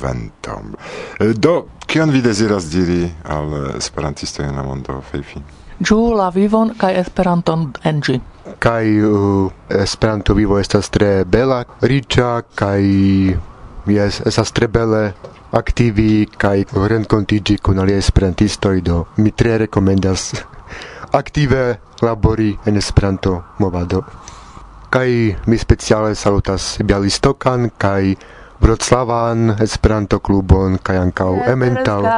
ventom 0.00 0.74
eh, 1.20 1.32
do 1.34 1.66
kion 1.86 2.10
vi 2.10 2.20
desiras 2.22 2.70
diri 2.70 3.14
al 3.24 3.76
esperantisto 3.76 4.42
in 4.42 4.56
la 4.56 4.62
mondo 4.62 5.00
Feifi? 5.10 5.40
Ĝuu 5.78 6.14
la 6.18 6.30
vivon 6.34 6.72
kai 6.78 6.96
Esperanton 6.98 7.68
en 7.84 8.00
ĝi. 8.02 8.18
Kaj 8.58 8.84
uh, 9.06 9.52
Esperanto 9.70 10.34
vivo 10.34 10.58
estas 10.58 10.90
tre 10.90 11.24
bela, 11.24 11.62
riĉa 11.80 12.30
kaj 12.58 12.82
jes, 13.90 14.20
esas 14.26 14.52
tre 14.52 14.68
bele 14.68 15.12
aktivi 15.52 16.26
kaj 16.36 16.64
renkontiĝi 16.92 17.58
kun 17.64 17.78
aliaj 17.78 17.98
esperantistoj, 18.04 18.80
do 18.84 19.04
mi 19.16 19.30
tre 19.30 19.58
rekomendas 19.64 20.32
aktive 21.12 21.78
labori 22.06 22.56
en 22.66 22.76
Esperanto 22.76 23.42
movado. 23.58 24.02
Kaj 24.90 25.08
mi 25.46 25.58
speciale 25.58 26.14
salutas 26.14 26.78
Bialystokan 26.84 27.70
kaj 27.78 28.14
Vroclavan 28.60 29.56
Esperanto 29.60 30.18
klubon 30.18 30.78
kaj 30.82 30.96
ankaŭ 30.96 31.32
Emmental. 31.46 32.08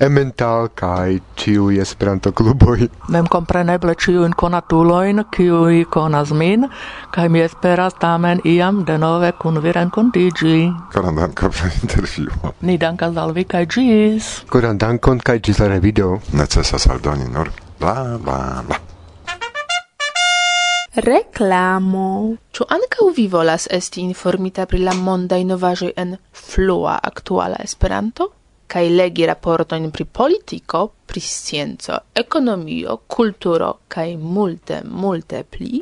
Emmental 0.00 0.68
kai 0.74 1.20
tiu 1.38 1.70
Esperanto 1.70 2.32
kluboi. 2.32 2.88
Mem 3.08 3.26
kompreneble 3.30 3.94
ciu 3.94 4.26
konatulojn, 4.36 5.22
kiuj 5.30 5.84
konas 5.86 6.32
min, 6.34 6.66
kaj 7.14 7.28
mi 7.28 7.40
esperas 7.40 7.94
tamen 8.00 8.40
iam 8.44 8.84
denove 8.84 9.32
kun 9.38 9.62
viren 9.62 9.90
kontigi. 9.90 10.72
Koran 10.92 11.14
dankon 11.14 11.50
pro 11.50 11.70
intervjuo. 11.82 12.54
Ni 12.60 12.78
dankas 12.78 13.16
al 13.16 13.32
vi 13.32 13.44
kaj 13.44 13.66
gis. 13.66 14.42
Koran 14.50 14.78
dankon 14.78 15.20
kaj 15.20 15.38
ĝis 15.38 15.62
la 15.62 15.68
revido. 15.68 16.18
Necesas 16.32 16.86
aldoni 16.90 17.30
nur 17.30 17.52
bla 17.78 18.18
bla 18.18 18.62
bla. 18.66 18.78
Reklamo. 20.94 22.36
Ĉu 22.54 22.64
ankaŭ 22.70 23.12
vi 23.16 23.28
volas 23.28 23.68
esti 23.70 24.00
informita 24.00 24.66
pri 24.66 24.78
la 24.78 24.94
mondaj 24.94 25.44
novaĵoj 25.44 25.92
en 25.96 26.16
flua 26.32 26.98
aktuala 27.02 27.56
Esperanto? 27.62 28.32
kai 28.74 28.88
legi 28.90 29.22
raportoin 29.22 29.92
pri 29.94 30.04
politico, 30.04 30.92
pri 31.06 31.20
scienzo, 31.20 32.00
economio, 32.12 33.02
culturo, 33.06 33.68
cae 33.86 34.16
multe, 34.16 34.80
multe 34.82 35.44
pli, 35.44 35.78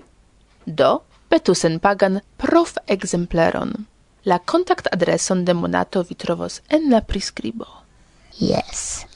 do 0.64 0.90
petu 1.28 1.54
sen 1.56 1.78
pagan 1.80 2.20
prof 2.36 2.76
exempleron. 2.84 3.72
La 4.28 4.38
contact 4.44 4.90
adreson 4.92 5.44
de 5.44 5.54
monato 5.54 6.02
vi 6.02 6.14
trovos 6.14 6.60
en 6.68 6.90
la 6.90 7.00
prescribo. 7.00 7.64
Yes. 8.36 9.06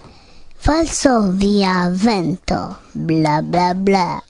Falso 0.56 1.30
via 1.32 1.90
vento, 1.92 2.78
bla 2.94 3.42
bla 3.42 3.74
bla. 3.74 4.22